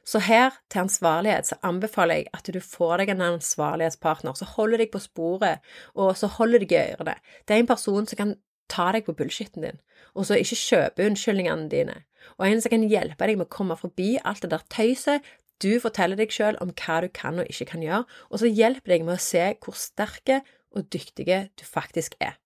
Så 0.06 0.20
her, 0.24 0.56
til 0.70 0.86
ansvarlighet, 0.86 1.50
så 1.50 1.58
anbefaler 1.66 2.22
jeg 2.22 2.30
at 2.36 2.50
du 2.54 2.60
får 2.64 3.02
deg 3.02 3.12
en 3.14 3.24
ansvarlighetspartner 3.32 4.36
som 4.38 4.52
holder 4.56 4.84
deg 4.84 4.92
på 4.92 5.02
sporet, 5.04 5.64
og 5.94 6.14
så 6.16 6.30
holder 6.38 6.64
deg 6.64 6.74
i 6.74 6.82
ørene. 6.94 7.16
Det 7.44 7.56
er 7.56 7.64
en 7.64 7.70
person 7.70 8.08
som 8.08 8.20
kan 8.20 8.36
ta 8.68 8.90
deg 8.92 9.06
på 9.06 9.16
bullshitten 9.16 9.64
din, 9.64 9.82
og 10.14 10.28
så 10.28 10.38
ikke 10.40 10.60
kjøpe 10.60 11.06
unnskyldningene 11.08 11.68
dine, 11.72 12.00
og 12.36 12.48
en 12.48 12.60
som 12.62 12.72
kan 12.72 12.88
hjelpe 12.88 13.28
deg 13.28 13.38
med 13.40 13.48
å 13.48 13.54
komme 13.56 13.76
forbi 13.80 14.16
alt 14.24 14.44
det 14.44 14.52
der 14.52 14.66
tøyset 14.72 15.24
du 15.62 15.72
forteller 15.82 16.18
deg 16.18 16.30
selv 16.30 16.60
om 16.62 16.70
hva 16.70 17.00
du 17.02 17.08
kan 17.14 17.40
og 17.42 17.48
ikke 17.50 17.72
kan 17.72 17.82
gjøre, 17.82 18.04
og 18.30 18.42
så 18.42 18.50
hjelper 18.50 18.94
deg 18.94 19.06
med 19.06 19.16
å 19.16 19.22
se 19.22 19.46
hvor 19.64 19.74
sterke 19.78 20.42
og 20.76 20.86
dyktige 20.92 21.48
du 21.58 21.64
faktisk 21.66 22.14
er. 22.22 22.36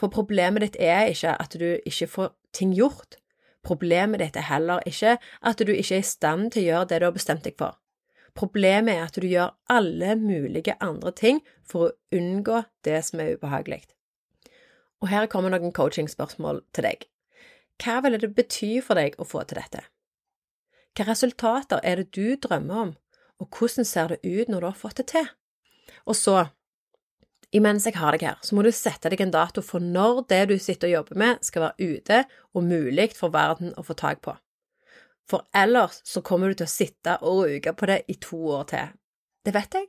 For 0.00 0.12
problemet 0.12 0.64
ditt 0.64 0.78
er 0.80 1.10
ikke 1.12 1.36
at 1.40 1.54
du 1.60 1.66
ikke 1.84 2.08
får 2.10 2.32
ting 2.56 2.72
gjort. 2.74 3.18
Problemet 3.64 4.20
ditt 4.20 4.36
er 4.36 4.48
heller 4.50 4.84
ikke 4.86 5.16
at 5.18 5.62
du 5.64 5.72
ikke 5.72 5.96
er 5.96 6.04
i 6.04 6.06
stand 6.06 6.52
til 6.52 6.64
å 6.64 6.68
gjøre 6.68 6.90
det 6.90 7.00
du 7.00 7.06
har 7.08 7.16
bestemt 7.16 7.46
deg 7.46 7.56
for. 7.58 7.78
Problemet 8.34 8.96
er 8.96 9.04
at 9.06 9.16
du 9.16 9.26
gjør 9.30 9.54
alle 9.70 10.16
mulige 10.18 10.74
andre 10.82 11.12
ting 11.14 11.40
for 11.64 11.88
å 11.88 12.18
unngå 12.18 12.64
det 12.84 12.98
som 13.06 13.22
er 13.22 13.36
ubehagelig. 13.38 13.84
Og 15.00 15.10
her 15.12 15.28
kommer 15.30 15.52
noen 15.54 15.72
coachingspørsmål 15.74 16.62
til 16.74 16.88
deg. 16.88 17.06
Hva 17.82 18.00
ville 18.04 18.20
det 18.20 18.34
bety 18.34 18.78
for 18.82 18.98
deg 18.98 19.16
å 19.18 19.26
få 19.28 19.44
til 19.46 19.60
dette? 19.60 19.84
Hvilke 20.94 21.10
resultater 21.10 21.80
er 21.82 22.02
det 22.02 22.12
du 22.14 22.36
drømmer 22.38 22.82
om, 22.82 22.92
og 23.42 23.56
hvordan 23.58 23.86
ser 23.86 24.12
det 24.12 24.20
ut 24.22 24.50
når 24.50 24.60
du 24.60 24.66
har 24.68 24.78
fått 24.78 25.00
det 25.00 25.08
til? 25.10 25.26
Og 26.06 26.14
så, 26.14 26.36
Imens 27.54 27.84
jeg 27.86 27.94
har 28.00 28.16
deg 28.16 28.24
her, 28.26 28.38
så 28.42 28.56
må 28.56 28.64
du 28.66 28.72
sette 28.74 29.10
deg 29.12 29.20
en 29.22 29.34
dato 29.34 29.62
for 29.62 29.82
når 29.82 30.24
det 30.32 30.40
du 30.50 30.56
sitter 30.58 30.88
og 30.88 30.96
jobber 30.96 31.20
med, 31.22 31.44
skal 31.46 31.68
være 31.68 31.92
ute 31.94 32.24
og 32.50 32.66
mulig 32.66 33.12
for 33.14 33.30
verden 33.34 33.70
å 33.78 33.84
få 33.86 33.94
tak 33.98 34.24
på. 34.26 34.34
For 35.30 35.46
ellers 35.56 36.00
så 36.04 36.20
kommer 36.26 36.50
du 36.50 36.58
til 36.58 36.66
å 36.66 36.72
sitte 36.72 37.14
og 37.22 37.44
ruge 37.46 37.72
på 37.78 37.88
det 37.88 38.02
i 38.10 38.18
to 38.20 38.40
år 38.58 38.66
til. 38.72 38.90
Det 39.46 39.54
vet 39.54 39.78
jeg. 39.78 39.86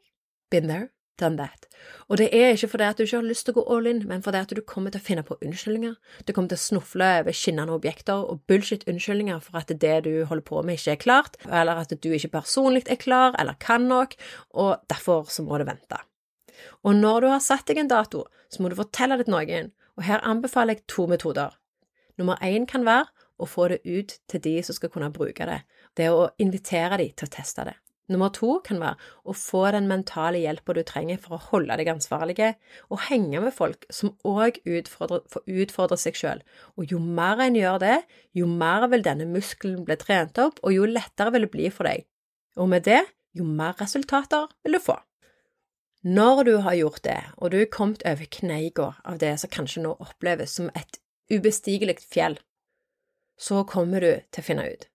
Been 0.53 0.69
there, 0.69 0.91
done 1.19 1.41
that. 1.41 1.65
Og 2.05 2.21
det 2.21 2.29
er 2.37 2.53
ikke 2.53 2.69
fordi 2.75 2.87
at 2.87 3.01
du 3.01 3.03
ikke 3.07 3.17
har 3.17 3.27
lyst 3.31 3.47
til 3.47 3.55
å 3.55 3.59
gå 3.59 3.65
all 3.73 3.89
in, 3.89 4.05
men 4.07 4.21
fordi 4.23 4.45
at 4.45 4.53
du 4.53 4.61
kommer 4.61 4.93
til 4.93 5.01
å 5.01 5.07
finne 5.09 5.25
på 5.25 5.41
unnskyldninger. 5.41 5.97
Du 6.21 6.33
kommer 6.37 6.53
til 6.53 6.61
å 6.61 6.65
snufle 6.69 7.11
over 7.25 7.35
skinnende 7.35 7.75
objekter 7.75 8.29
og 8.29 8.45
bullshit-unnskyldninger 8.45 9.41
for 9.43 9.59
at 9.63 9.73
det 9.73 9.95
du 10.05 10.13
holder 10.29 10.45
på 10.45 10.61
med, 10.61 10.77
ikke 10.77 10.99
er 10.99 11.05
klart, 11.09 11.39
eller 11.49 11.81
at 11.81 11.97
du 11.97 12.11
ikke 12.13 12.35
personlig 12.37 12.85
er 12.85 13.01
klar 13.01 13.33
eller 13.41 13.57
kan 13.57 13.89
nok, 13.89 14.13
og 14.53 14.75
derfor 14.91 15.25
så 15.33 15.43
må 15.43 15.57
du 15.57 15.65
vente. 15.65 16.05
Og 16.83 16.95
når 16.97 17.21
du 17.21 17.29
har 17.31 17.43
satt 17.43 17.67
deg 17.69 17.81
en 17.81 17.91
dato, 17.91 18.25
så 18.49 18.61
må 18.61 18.71
du 18.71 18.77
fortelle 18.79 19.17
det 19.19 19.27
til 19.27 19.35
noen, 19.35 19.71
og 19.95 20.07
her 20.07 20.23
anbefaler 20.27 20.77
jeg 20.77 20.87
to 20.91 21.07
metoder. 21.11 21.55
Nummer 22.19 22.39
én 22.43 22.67
kan 22.69 22.85
være 22.87 23.09
å 23.39 23.47
få 23.49 23.69
det 23.71 23.81
ut 23.83 24.17
til 24.31 24.43
de 24.43 24.59
som 24.63 24.75
skal 24.77 24.91
kunne 24.93 25.13
bruke 25.15 25.47
det, 25.47 25.63
det 25.95 26.07
er 26.07 26.15
å 26.15 26.29
invitere 26.41 26.99
de 27.01 27.09
til 27.11 27.27
å 27.27 27.35
teste 27.35 27.65
det. 27.67 27.75
Nummer 28.11 28.29
to 28.29 28.59
kan 28.61 28.77
være 28.77 29.01
å 29.25 29.33
få 29.33 29.63
den 29.73 29.87
mentale 29.89 30.37
hjelpa 30.43 30.75
du 30.77 30.83
trenger 30.85 31.17
for 31.21 31.37
å 31.37 31.45
holde 31.47 31.77
deg 31.79 31.89
ansvarlige, 31.89 32.51
og 32.93 33.01
henge 33.07 33.41
med 33.41 33.55
folk 33.55 33.87
som 33.89 34.13
òg 34.27 34.59
utfordrer, 34.61 35.23
utfordrer 35.49 36.01
seg 36.01 36.19
sjøl. 36.19 36.43
Og 36.77 36.93
jo 36.93 36.99
mer 37.01 37.41
en 37.41 37.57
gjør 37.57 37.79
det, 37.81 37.97
jo 38.37 38.45
mer 38.51 38.85
vil 38.93 39.05
denne 39.05 39.25
muskelen 39.29 39.81
bli 39.87 39.97
trent 39.97 40.37
opp, 40.43 40.61
og 40.61 40.75
jo 40.75 40.85
lettere 40.85 41.33
vil 41.33 41.47
det 41.47 41.53
bli 41.55 41.71
for 41.73 41.89
deg. 41.89 42.05
Og 42.61 42.69
med 42.69 42.85
det, 42.85 43.01
jo 43.35 43.47
mer 43.47 43.73
resultater 43.81 44.51
vil 44.63 44.77
du 44.77 44.83
få. 44.85 44.99
Når 46.05 46.43
du 46.43 46.55
har 46.61 46.75
gjort 46.77 47.01
det, 47.03 47.21
og 47.41 47.49
du 47.49 47.57
er 47.57 47.71
kommet 47.73 48.03
over 48.05 48.27
kneika 48.29 48.91
av 49.09 49.17
det 49.23 49.31
som 49.41 49.49
kanskje 49.49 49.81
nå 49.81 49.95
oppleves 50.03 50.53
som 50.53 50.67
et 50.77 50.99
ubestigelig 51.33 51.97
fjell, 52.05 52.37
så 53.41 53.63
kommer 53.65 54.05
du 54.05 54.11
til 54.29 54.43
å 54.43 54.45
finne 54.45 54.67
ut 54.69 54.85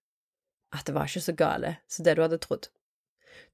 at 0.71 0.87
det 0.87 0.95
var 0.95 1.11
ikke 1.11 1.25
så 1.25 1.35
gale 1.35 1.73
som 1.91 2.07
det 2.07 2.15
du 2.15 2.23
hadde 2.23 2.39
trodd. 2.39 2.69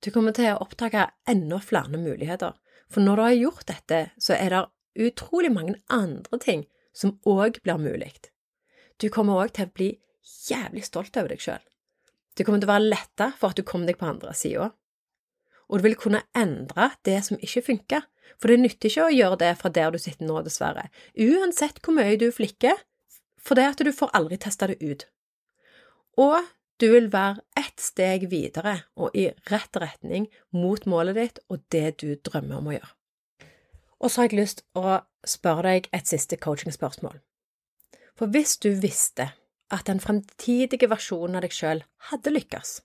Du 0.04 0.10
kommer 0.12 0.36
til 0.36 0.50
å 0.52 0.60
oppdage 0.60 1.06
enda 1.24 1.56
flere 1.64 1.96
muligheter, 1.96 2.52
for 2.92 3.00
når 3.00 3.16
du 3.16 3.24
har 3.24 3.38
gjort 3.40 3.68
dette, 3.72 4.00
så 4.20 4.36
er 4.36 4.52
det 4.52 5.08
utrolig 5.08 5.48
mange 5.52 5.78
andre 5.88 6.38
ting 6.42 6.66
som 6.92 7.16
òg 7.24 7.62
blir 7.64 7.80
mulig. 7.80 8.12
Du 9.00 9.08
kommer 9.08 9.40
òg 9.40 9.56
til 9.56 9.70
å 9.70 9.76
bli 9.80 9.90
jævlig 10.50 10.84
stolt 10.84 11.16
over 11.16 11.32
deg 11.32 11.40
sjøl. 11.40 11.64
Du 12.36 12.44
kommer 12.44 12.60
til 12.60 12.68
å 12.68 12.74
være 12.74 12.90
letta 12.92 13.32
for 13.40 13.52
at 13.52 13.56
du 13.56 13.64
kom 13.64 13.88
deg 13.88 13.96
på 13.96 14.12
andre 14.12 14.36
sida 14.36 14.74
og 15.68 15.78
du 15.78 15.86
vil 15.88 15.98
kunne 15.98 16.22
endre 16.36 16.90
det 17.06 17.18
som 17.26 17.40
ikke 17.42 17.64
funker, 17.70 18.04
for 18.40 18.52
det 18.52 18.60
nytter 18.60 18.90
ikke 18.90 19.06
å 19.06 19.14
gjøre 19.14 19.40
det 19.42 19.52
fra 19.60 19.72
der 19.72 19.94
du 19.94 19.98
sitter 20.02 20.28
nå, 20.28 20.40
dessverre, 20.44 20.88
uansett 21.14 21.80
hvor 21.82 21.96
mye 21.96 22.18
du 22.20 22.28
flikker, 22.34 22.78
for 23.40 23.58
det 23.58 23.66
at 23.72 23.82
du 23.86 23.92
får 23.94 24.12
aldri 24.18 24.38
testa 24.42 24.68
det 24.70 24.78
ut. 24.82 25.06
Og 26.20 26.38
du 26.80 26.88
vil 26.92 27.08
være 27.12 27.40
ett 27.56 27.80
steg 27.80 28.26
videre 28.28 28.82
og 29.00 29.14
i 29.16 29.30
rett 29.50 29.78
retning 29.80 30.28
mot 30.52 30.84
målet 30.88 31.16
ditt 31.16 31.40
og 31.48 31.62
det 31.72 32.02
du 32.02 32.10
drømmer 32.16 32.60
om 32.60 32.70
å 32.70 32.76
gjøre. 32.76 32.92
Og 33.96 34.12
så 34.12 34.20
har 34.20 34.28
jeg 34.28 34.40
lyst 34.42 34.64
å 34.76 35.00
spørre 35.26 35.70
deg 35.70 35.88
et 35.96 36.08
siste 36.08 36.36
coachingspørsmål. 36.36 37.16
For 38.16 38.32
hvis 38.32 38.58
du 38.60 38.70
visste 38.80 39.30
at 39.72 39.88
den 39.88 40.00
fremtidige 40.00 40.88
versjonen 40.92 41.38
av 41.38 41.46
deg 41.46 41.56
sjøl 41.56 41.82
hadde 42.10 42.32
lykkes, 42.34 42.80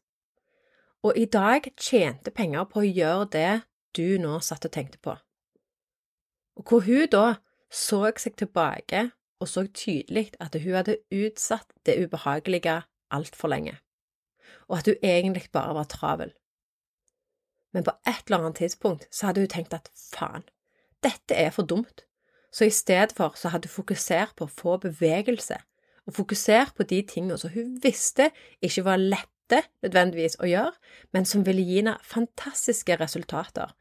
og 1.03 1.17
i 1.17 1.25
dag 1.25 1.65
tjente 1.77 2.31
penger 2.31 2.67
på 2.69 2.81
å 2.81 2.87
gjøre 2.87 3.29
det 3.33 3.51
du 3.97 4.17
nå 4.21 4.37
satt 4.45 4.65
og 4.67 4.73
tenkte 4.75 4.99
på. 5.01 5.15
Og 6.59 6.67
hvor 6.67 6.85
hun 6.85 7.07
da 7.11 7.25
så 7.71 8.03
seg 8.19 8.35
tilbake 8.39 9.09
og 9.41 9.49
så 9.49 9.65
tydelig 9.73 10.29
at 10.43 10.55
hun 10.61 10.75
hadde 10.77 10.99
utsatt 11.11 11.73
det 11.87 11.97
ubehagelige 12.03 12.81
altfor 13.11 13.49
lenge, 13.49 13.79
og 14.69 14.77
at 14.77 14.91
hun 14.91 15.01
egentlig 15.01 15.49
bare 15.51 15.73
var 15.75 15.89
travel. 15.89 16.33
Men 17.73 17.87
på 17.87 17.95
et 18.07 18.27
eller 18.27 18.37
annet 18.37 18.61
tidspunkt 18.61 19.07
så 19.11 19.29
hadde 19.29 19.41
hun 19.41 19.49
tenkt 19.49 19.73
at 19.73 19.89
faen, 19.95 20.45
dette 21.01 21.33
er 21.35 21.49
for 21.55 21.65
dumt, 21.65 22.05
så 22.51 22.67
i 22.67 22.75
stedet 22.75 23.15
for 23.17 23.33
så 23.35 23.49
hadde 23.49 23.71
hun 23.71 23.79
fokusert 23.79 24.35
på 24.37 24.45
å 24.45 24.53
få 24.53 24.77
bevegelse, 24.83 25.57
og 26.05 26.13
fokusert 26.13 26.75
på 26.75 26.83
de 26.83 27.01
tingene 27.07 27.37
som 27.39 27.53
hun 27.55 27.77
visste 27.81 28.29
ikke 28.61 28.85
var 28.85 29.01
lette 29.51 29.67
nødvendigvis 29.83 30.37
å 30.39 30.47
gjøre, 30.47 30.73
men 31.13 31.25
som 31.25 31.45
ville 31.45 31.63
gi 31.63 31.81
henne 31.81 31.97
fantastiske 32.03 32.95
resultater, 32.99 33.73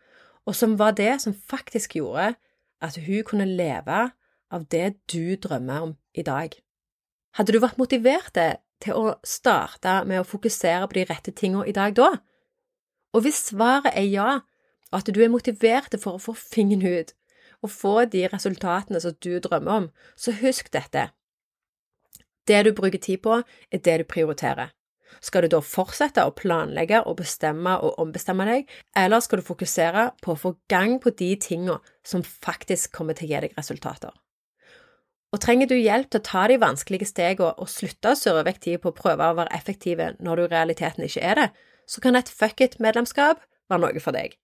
og 0.47 0.57
som 0.57 0.79
var 0.79 0.97
det 0.99 1.21
som 1.23 1.35
faktisk 1.35 1.97
gjorde 1.97 2.35
at 2.81 2.97
hun 2.97 3.23
kunne 3.25 3.47
leve 3.47 4.11
av 4.51 4.67
det 4.71 4.97
du 5.13 5.37
drømmer 5.37 5.81
om 5.81 5.97
i 6.15 6.23
dag. 6.23 6.55
Hadde 7.37 7.53
du 7.53 7.61
vært 7.63 7.79
motivert 7.79 8.35
til 8.35 8.97
å 8.97 9.15
starte 9.23 10.01
med 10.09 10.21
å 10.21 10.27
fokusere 10.27 10.89
på 10.89 10.99
de 10.99 11.07
rette 11.07 11.35
tingene 11.37 11.69
i 11.69 11.77
dag 11.77 11.95
da? 11.95 12.17
Og 13.15 13.23
hvis 13.23 13.51
svaret 13.51 13.95
er 13.95 14.09
ja, 14.11 14.41
og 14.91 14.99
at 14.99 15.15
du 15.15 15.23
er 15.23 15.31
motivert 15.31 15.95
for 16.03 16.17
å 16.17 16.23
få 16.23 16.35
fingeren 16.35 16.87
ut 16.87 17.15
og 17.61 17.71
få 17.71 17.95
de 18.09 18.25
resultatene 18.33 19.01
som 19.03 19.13
du 19.21 19.35
drømmer 19.39 19.73
om, 19.73 19.89
så 20.17 20.33
husk 20.33 20.71
dette. 20.73 21.11
Det 22.49 22.65
du 22.65 22.73
bruker 22.73 22.99
tid 22.99 23.21
på, 23.21 23.43
er 23.71 23.83
det 23.85 23.99
du 24.01 24.05
prioriterer. 24.09 24.73
Skal 25.21 25.45
du 25.45 25.53
da 25.53 25.61
fortsette 25.65 26.23
å 26.25 26.33
planlegge 26.37 27.03
og 27.03 27.19
bestemme 27.19 27.77
og 27.85 27.99
ombestemme 28.03 28.47
deg, 28.49 28.71
eller 28.97 29.21
skal 29.25 29.41
du 29.41 29.47
fokusere 29.47 30.11
på 30.23 30.35
å 30.35 30.41
få 30.47 30.55
gang 30.71 30.99
på 31.03 31.13
de 31.19 31.35
tingene 31.41 31.81
som 32.07 32.23
faktisk 32.23 32.95
kommer 32.97 33.19
til 33.19 33.29
å 33.29 33.33
gi 33.33 33.43
deg 33.47 33.57
resultater? 33.59 34.15
Og 35.31 35.39
trenger 35.43 35.69
du 35.71 35.77
hjelp 35.79 36.11
til 36.11 36.19
å 36.19 36.27
ta 36.27 36.47
de 36.51 36.59
vanskelige 36.59 37.07
stegene 37.07 37.53
og 37.55 37.71
slutte 37.71 38.15
å 38.15 38.19
surre 38.19 38.43
vekk 38.49 38.63
tid 38.65 38.81
på 38.83 38.91
å 38.91 38.97
prøve 38.97 39.29
å 39.31 39.37
være 39.39 39.55
effektive 39.55 40.15
når 40.19 40.41
du 40.41 40.47
i 40.47 40.53
realiteten 40.55 41.07
ikke 41.07 41.23
er 41.23 41.39
det, 41.39 41.49
så 41.87 42.03
kan 42.03 42.19
et 42.19 42.31
fuck 42.31 42.63
it-medlemskap 42.65 43.43
være 43.71 43.85
noe 43.85 44.03
for 44.03 44.17
deg. 44.17 44.35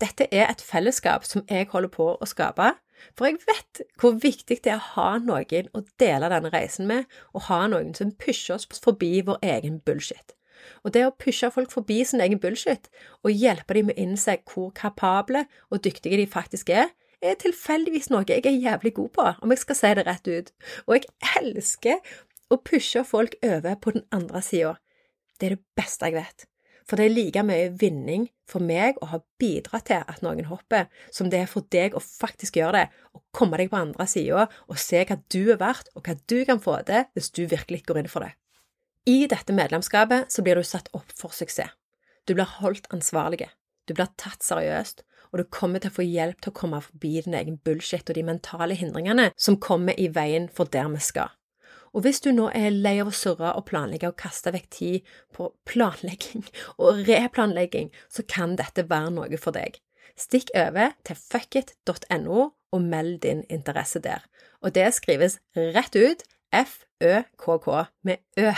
Dette 0.00 0.28
er 0.32 0.48
et 0.48 0.62
fellesskap 0.64 1.26
som 1.28 1.44
jeg 1.48 1.68
holder 1.72 1.92
på 1.92 2.06
å 2.16 2.28
skape, 2.28 2.72
for 3.16 3.28
jeg 3.28 3.40
vet 3.48 3.82
hvor 4.00 4.18
viktig 4.20 4.60
det 4.64 4.72
er 4.74 4.80
å 4.80 4.90
ha 4.96 5.08
noen 5.22 5.70
å 5.76 5.84
dele 6.00 6.30
denne 6.32 6.52
reisen 6.52 6.88
med, 6.90 7.08
og 7.34 7.48
ha 7.48 7.64
noen 7.70 7.94
som 7.96 8.12
pusher 8.12 8.56
oss 8.56 8.68
forbi 8.84 9.20
vår 9.26 9.40
egen 9.56 9.80
bullshit. 9.84 10.34
Og 10.84 10.92
det 10.94 11.06
å 11.06 11.14
pushe 11.16 11.50
folk 11.52 11.72
forbi 11.72 12.02
sin 12.04 12.20
egen 12.20 12.40
bullshit, 12.40 12.90
og 13.24 13.32
hjelpe 13.32 13.76
dem 13.76 13.90
med 13.90 13.98
å 13.98 14.04
innse 14.04 14.36
hvor 14.52 14.72
kapable 14.76 15.46
og 15.70 15.82
dyktige 15.84 16.20
de 16.20 16.26
faktisk 16.30 16.72
er, 16.74 16.92
er 17.20 17.36
tilfeldigvis 17.40 18.08
noe 18.12 18.24
jeg 18.28 18.44
er 18.48 18.56
jævlig 18.56 18.94
god 18.96 19.10
på, 19.16 19.26
om 19.44 19.52
jeg 19.52 19.62
skal 19.64 19.78
si 19.78 19.94
det 19.96 20.06
rett 20.08 20.28
ut. 20.28 20.52
Og 20.86 20.96
jeg 20.96 21.10
elsker 21.40 22.14
å 22.50 22.60
pushe 22.64 23.04
folk 23.06 23.36
over 23.44 23.76
på 23.80 23.96
den 23.96 24.06
andre 24.12 24.42
sida. 24.44 24.76
Det 25.40 25.50
er 25.50 25.56
det 25.56 25.64
beste 25.76 26.08
jeg 26.08 26.20
vet. 26.20 26.49
For 26.90 26.98
det 26.98 27.04
er 27.06 27.12
like 27.14 27.42
mye 27.46 27.68
vinning 27.78 28.24
for 28.50 28.66
meg 28.66 28.96
å 28.98 29.12
ha 29.12 29.20
bidratt 29.38 29.86
til 29.86 30.00
at 30.02 30.24
noen 30.24 30.48
hopper, 30.48 30.88
som 31.14 31.28
det 31.30 31.44
er 31.44 31.50
for 31.50 31.62
deg 31.70 31.94
å 31.94 32.02
faktisk 32.02 32.58
gjøre 32.58 32.80
det, 32.80 32.96
og 33.14 33.22
komme 33.36 33.60
deg 33.60 33.70
på 33.70 33.78
andre 33.78 34.06
sida 34.10 34.48
og 34.66 34.80
se 34.82 35.04
hva 35.06 35.20
du 35.30 35.52
er 35.54 35.60
verdt, 35.60 35.92
og 35.94 36.02
hva 36.02 36.16
du 36.18 36.40
kan 36.48 36.58
få 36.58 36.80
til 36.88 37.06
hvis 37.14 37.30
du 37.36 37.44
virkelig 37.46 37.84
går 37.86 38.02
inn 38.02 38.10
for 38.10 38.26
det. 38.26 38.32
I 39.06 39.30
dette 39.30 39.54
medlemskapet 39.54 40.34
så 40.34 40.42
blir 40.42 40.58
du 40.58 40.66
satt 40.66 40.90
opp 40.98 41.14
for 41.14 41.30
suksess. 41.30 41.70
Du 42.26 42.34
blir 42.34 42.58
holdt 42.58 42.90
ansvarlig, 42.90 43.46
du 43.86 43.94
blir 43.94 44.10
tatt 44.20 44.42
seriøst, 44.44 45.04
og 45.30 45.38
du 45.38 45.46
kommer 45.46 45.78
til 45.78 45.92
å 45.92 45.96
få 46.00 46.04
hjelp 46.04 46.42
til 46.42 46.50
å 46.50 46.58
komme 46.58 46.82
forbi 46.82 47.20
din 47.22 47.38
egen 47.38 47.60
bullshit 47.64 48.10
og 48.10 48.18
de 48.18 48.26
mentale 48.26 48.74
hindringene 48.74 49.30
som 49.38 49.62
kommer 49.62 49.94
i 49.94 50.10
veien 50.10 50.50
for 50.50 50.66
der 50.66 50.90
vi 50.90 51.02
skal. 51.06 51.30
Og 51.90 52.04
hvis 52.04 52.22
du 52.22 52.30
nå 52.34 52.48
er 52.54 52.70
lei 52.70 52.96
av 53.02 53.10
å 53.10 53.14
surre 53.14 53.52
og 53.58 53.66
planlegge 53.70 54.10
og 54.10 54.18
kaste 54.20 54.52
vekk 54.54 54.68
tid 54.74 55.14
på 55.34 55.50
planlegging 55.68 56.44
og 56.82 57.02
replanlegging, 57.08 57.90
så 58.08 58.26
kan 58.26 58.56
dette 58.60 58.86
være 58.90 59.14
noe 59.16 59.40
for 59.40 59.56
deg. 59.56 59.80
Stikk 60.18 60.52
over 60.58 60.94
til 61.06 61.18
fuckit.no 61.18 62.50
og 62.70 62.82
meld 62.84 63.22
din 63.24 63.42
interesse 63.50 64.02
der. 64.04 64.22
Og 64.62 64.74
det 64.76 64.90
skrives 64.94 65.38
rett 65.56 65.96
ut 65.96 66.22
F-Ø-K-K 66.54 67.66
med 68.06 68.16
Ø. 68.38 68.52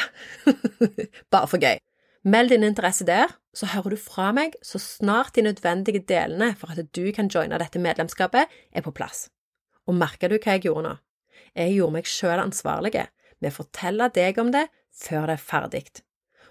Bare 1.33 1.49
for 1.49 1.63
gøy. 1.63 1.79
Meld 2.25 2.53
din 2.53 2.65
interesse 2.67 3.07
der, 3.07 3.33
så 3.55 3.67
hører 3.73 3.95
du 3.95 4.01
fra 4.01 4.31
meg 4.35 4.55
så 4.63 4.79
snart 4.79 5.35
de 5.37 5.45
nødvendige 5.47 6.05
delene 6.09 6.53
for 6.59 6.73
at 6.73 6.93
du 6.95 7.05
kan 7.15 7.31
joine 7.33 7.59
dette 7.59 7.83
medlemskapet, 7.83 8.47
er 8.73 8.85
på 8.85 8.95
plass. 8.95 9.27
Og 9.87 9.97
merker 9.99 10.31
du 10.31 10.39
hva 10.39 10.57
jeg 10.57 10.69
gjorde 10.69 10.87
nå? 10.87 10.95
Jeg 11.59 11.75
gjorde 11.77 11.97
meg 11.99 12.09
sjøl 12.09 12.41
ansvarlig 12.41 12.95
med 13.43 13.53
å 13.53 13.59
fortelle 13.61 14.09
deg 14.15 14.41
om 14.41 14.53
det 14.55 14.69
før 15.03 15.29
det 15.29 15.37
er 15.39 15.47
ferdig. 15.51 15.85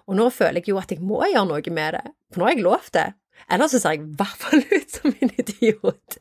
Og 0.10 0.18
nå 0.18 0.28
føler 0.34 0.62
jeg 0.62 0.74
jo 0.74 0.80
at 0.82 0.92
jeg 0.92 1.04
må 1.04 1.22
gjøre 1.24 1.48
noe 1.48 1.74
med 1.74 1.98
det, 1.98 2.06
for 2.32 2.42
nå 2.42 2.48
har 2.48 2.56
jeg 2.56 2.66
lovt 2.66 2.96
det. 2.98 3.08
Ellers 3.52 3.74
så 3.74 3.82
ser 3.82 3.96
jeg 3.96 4.04
i 4.04 4.18
hvert 4.20 4.44
fall 4.44 4.66
ut 4.72 4.98
som 4.98 5.14
en 5.14 5.34
idiot. 5.42 6.18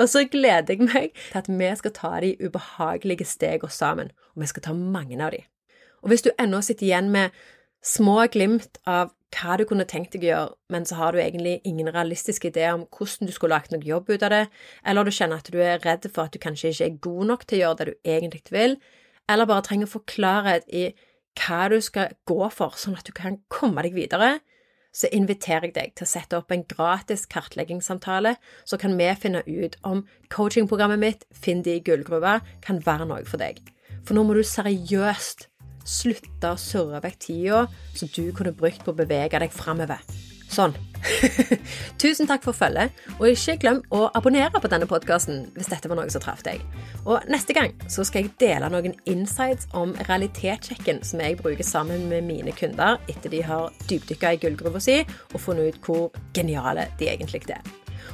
Og 0.00 0.08
så 0.08 0.24
gleder 0.30 0.76
jeg 0.76 0.86
meg 0.86 1.16
til 1.30 1.40
at 1.40 1.48
vi 1.50 1.72
skal 1.80 1.96
ta 1.96 2.12
de 2.24 2.36
ubehagelige 2.40 3.26
stegene 3.28 3.72
sammen, 3.72 4.12
og 4.34 4.44
vi 4.44 4.52
skal 4.52 4.64
ta 4.68 4.76
mange 4.76 5.18
av 5.18 5.34
de. 5.34 5.42
Og 6.02 6.12
hvis 6.12 6.24
du 6.24 6.30
ennå 6.40 6.62
sitter 6.64 6.88
igjen 6.88 7.10
med 7.14 7.34
små 7.82 8.22
glimt 8.32 8.78
av 8.86 9.12
hva 9.32 9.56
du 9.56 9.64
kunne 9.68 9.86
tenkt 9.88 10.12
deg 10.14 10.26
å 10.26 10.28
gjøre, 10.28 10.54
men 10.74 10.86
så 10.88 10.98
har 10.98 11.14
du 11.14 11.20
egentlig 11.22 11.60
ingen 11.68 11.88
realistiske 11.92 12.50
ideer 12.50 12.74
om 12.76 12.84
hvordan 12.92 13.28
du 13.28 13.32
skulle 13.34 13.56
lagt 13.56 13.72
noe 13.72 13.84
jobb 13.86 14.10
ut 14.12 14.24
av 14.26 14.32
det, 14.34 14.42
eller 14.84 15.08
du 15.08 15.14
kjenner 15.14 15.40
at 15.40 15.48
du 15.52 15.56
er 15.62 15.80
redd 15.82 16.08
for 16.10 16.26
at 16.26 16.34
du 16.34 16.42
kanskje 16.42 16.72
ikke 16.72 16.88
er 16.88 16.98
god 17.06 17.30
nok 17.30 17.46
til 17.46 17.58
å 17.58 17.62
gjøre 17.62 17.78
det 17.78 17.86
du 17.88 18.10
egentlig 18.14 18.42
vil, 18.52 18.76
eller 19.32 19.48
bare 19.48 19.64
trenger 19.66 19.88
å 19.88 19.94
få 19.96 20.04
klarhet 20.08 20.68
i 20.68 20.90
hva 21.40 21.66
du 21.72 21.78
skal 21.80 22.12
gå 22.28 22.40
for, 22.52 22.76
sånn 22.76 22.98
at 22.98 23.08
du 23.08 23.12
kan 23.16 23.40
komme 23.52 23.84
deg 23.86 23.96
videre, 23.96 24.38
så 24.92 25.08
inviterer 25.16 25.70
jeg 25.70 25.76
deg 25.76 25.94
til 25.96 26.04
å 26.04 26.10
sette 26.10 26.36
opp 26.36 26.52
en 26.52 26.66
gratis 26.68 27.24
kartleggingssamtale, 27.32 28.34
så 28.68 28.76
kan 28.80 28.98
vi 28.98 29.08
finne 29.16 29.40
ut 29.46 29.78
om 29.88 30.04
coachingprogrammet 30.32 31.00
mitt, 31.00 31.24
Finn 31.32 31.64
de 31.64 31.78
gullgruva, 31.84 32.40
kan 32.64 32.82
være 32.84 33.08
noe 33.08 33.24
for 33.24 33.40
deg. 33.40 33.62
For 34.04 34.16
nå 34.16 34.26
må 34.28 34.36
du 34.36 34.44
seriøst 34.44 35.48
slutte 35.88 36.52
å 36.52 36.60
surre 36.60 37.00
vekk 37.02 37.20
tida 37.24 37.64
som 37.96 38.10
du 38.12 38.26
kunne 38.36 38.54
brukt 38.54 38.84
på 38.84 38.92
å 38.92 39.00
bevege 39.00 39.40
deg 39.40 39.54
framover. 39.54 40.04
Sånn. 40.52 40.76
Tusen 42.02 42.28
takk 42.30 42.44
for 42.46 42.56
følget, 42.56 42.94
og 43.18 43.28
ikke 43.30 43.56
glem 43.62 43.80
å 43.94 44.04
abonnere 44.16 44.62
på 44.62 44.70
denne 44.70 44.88
podkasten 44.90 45.44
hvis 45.56 45.70
dette 45.72 45.90
var 45.90 45.98
noe 45.98 46.12
som 46.12 46.22
traff 46.22 46.44
deg. 46.46 46.62
Og 47.02 47.26
neste 47.32 47.56
gang 47.56 47.74
så 47.90 48.06
skal 48.06 48.26
jeg 48.26 48.34
dele 48.42 48.70
noen 48.72 48.96
insights 49.10 49.68
om 49.78 49.96
realitetssjekken 50.08 51.02
som 51.06 51.22
jeg 51.24 51.40
bruker 51.42 51.66
sammen 51.66 52.08
med 52.12 52.26
mine 52.28 52.54
kunder 52.56 53.00
etter 53.10 53.32
de 53.32 53.42
har 53.46 53.70
dypdykka 53.90 54.34
i 54.34 54.42
gullgruva 54.42 54.82
si 54.82 55.00
og 55.32 55.40
funnet 55.42 55.72
ut 55.72 55.86
hvor 55.86 56.10
geniale 56.36 56.88
de 57.00 57.10
egentlig 57.10 57.44
er. 57.50 57.62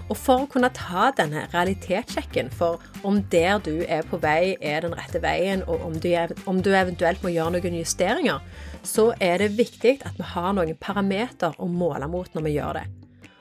Og 0.08 0.16
for 0.16 0.44
å 0.44 0.48
kunne 0.50 0.70
ta 0.72 1.10
denne 1.16 1.44
realitetssjekken 1.52 2.48
for 2.54 2.82
om 3.06 3.20
der 3.32 3.60
du 3.64 3.84
er 3.84 4.06
på 4.08 4.20
vei, 4.22 4.56
er 4.60 4.84
den 4.84 4.96
rette 4.96 5.20
veien, 5.22 5.64
og 5.68 5.84
om 5.84 5.96
du, 6.00 6.08
om 6.48 6.62
du 6.64 6.72
eventuelt 6.72 7.24
må 7.24 7.32
gjøre 7.34 7.58
noen 7.58 7.78
justeringer, 7.80 8.40
så 8.86 9.10
er 9.20 9.42
det 9.42 9.56
viktig 9.58 9.98
at 10.06 10.16
vi 10.18 10.26
har 10.34 10.54
noen 10.56 10.78
parameter 10.80 11.56
å 11.58 11.68
måle 11.70 12.08
mot 12.10 12.30
når 12.34 12.46
vi 12.46 12.56
gjør 12.56 12.80
det. 12.80 12.86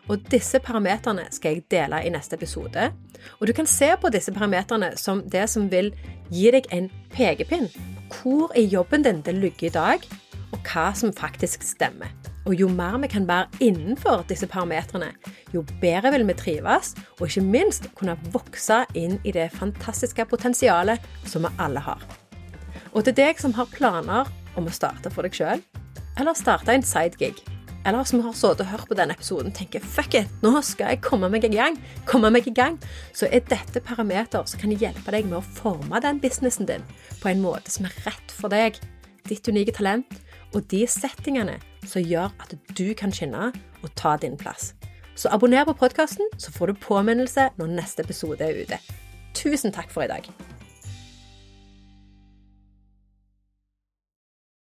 Og 0.07 0.23
disse 0.31 0.59
parameterne 0.63 1.25
skal 1.35 1.57
jeg 1.57 1.65
dele 1.71 1.99
i 2.05 2.11
neste 2.13 2.37
episode. 2.39 2.91
Og 3.39 3.49
du 3.49 3.53
kan 3.55 3.67
se 3.67 3.89
på 3.99 4.11
disse 4.13 4.31
parameterne 4.31 4.93
som 4.99 5.23
det 5.27 5.47
som 5.51 5.67
vil 5.71 5.91
gi 6.31 6.47
deg 6.55 6.69
en 6.71 6.87
pekepinn. 7.11 7.67
Hvor 8.13 8.53
i 8.55 8.63
jobben 8.71 9.03
din 9.03 9.19
det 9.25 9.35
ligger 9.35 9.67
i 9.67 9.75
dag, 9.75 10.07
og 10.55 10.63
hva 10.63 10.93
som 10.95 11.11
faktisk 11.11 11.65
stemmer. 11.67 12.13
Og 12.47 12.55
jo 12.55 12.69
mer 12.71 12.95
vi 13.03 13.09
kan 13.11 13.27
være 13.27 13.59
innenfor 13.59 14.23
disse 14.29 14.47
parametrene, 14.47 15.09
jo 15.51 15.65
bedre 15.81 16.13
vil 16.15 16.23
vi 16.29 16.37
trives, 16.39 16.93
og 17.19 17.27
ikke 17.27 17.43
minst 17.43 17.89
kunne 17.99 18.15
vokse 18.31 18.85
inn 18.95 19.17
i 19.27 19.33
det 19.35 19.49
fantastiske 19.51 20.25
potensialet 20.31 21.03
som 21.27 21.43
vi 21.43 21.51
alle 21.59 21.83
har. 21.83 21.99
Og 22.95 23.03
til 23.03 23.17
deg 23.17 23.41
som 23.43 23.51
har 23.57 23.67
planer 23.73 24.31
om 24.57 24.67
å 24.67 24.73
starte 24.73 25.11
for 25.13 25.27
deg 25.27 25.37
sjøl, 25.37 25.61
eller 26.17 26.37
starte 26.37 26.73
en 26.73 26.85
sidegig, 26.85 27.35
eller 27.87 28.03
som 28.03 28.19
har 28.25 28.35
sittet 28.35 28.65
og 28.65 28.71
hørt 28.71 28.89
på 28.89 28.97
denne 28.99 29.15
episoden 29.15 29.51
og 29.51 29.55
tenker 29.55 29.79
'fuck 29.79 30.15
it, 30.19 30.27
nå 30.43 30.61
skal 30.61 30.89
jeg 30.89 31.01
komme 31.01 31.29
meg 31.29 31.45
i 31.45 31.53
gang', 31.55 31.79
komme 32.05 32.29
meg 32.31 32.47
i 32.47 32.53
gang, 32.53 32.79
så 33.13 33.29
er 33.31 33.39
dette 33.39 33.79
parameter 33.79 34.43
som 34.45 34.59
kan 34.59 34.71
hjelpe 34.71 35.11
deg 35.11 35.25
med 35.25 35.39
å 35.39 35.41
forme 35.61 36.01
den 36.01 36.19
businessen 36.19 36.67
din 36.67 36.83
på 37.21 37.29
en 37.29 37.41
måte 37.41 37.71
som 37.71 37.85
er 37.85 37.95
rett 38.05 38.31
for 38.31 38.49
deg, 38.49 38.79
ditt 39.27 39.47
unike 39.47 39.71
talent 39.71 40.19
og 40.53 40.67
de 40.67 40.85
settingene 40.87 41.59
som 41.85 42.01
gjør 42.01 42.31
at 42.39 42.55
du 42.75 42.93
kan 42.93 43.11
skinne 43.11 43.53
og 43.83 43.95
ta 43.95 44.17
din 44.17 44.37
plass. 44.37 44.73
Så 45.15 45.29
abonner 45.31 45.65
på 45.65 45.73
podkasten, 45.73 46.27
så 46.37 46.51
får 46.51 46.67
du 46.67 46.73
påminnelse 46.73 47.49
når 47.57 47.67
neste 47.67 48.03
episode 48.03 48.41
er 48.41 48.61
ute. 48.63 48.77
Tusen 49.33 49.71
takk 49.71 49.89
for 49.89 50.03
i 50.03 50.07
dag. 50.11 50.56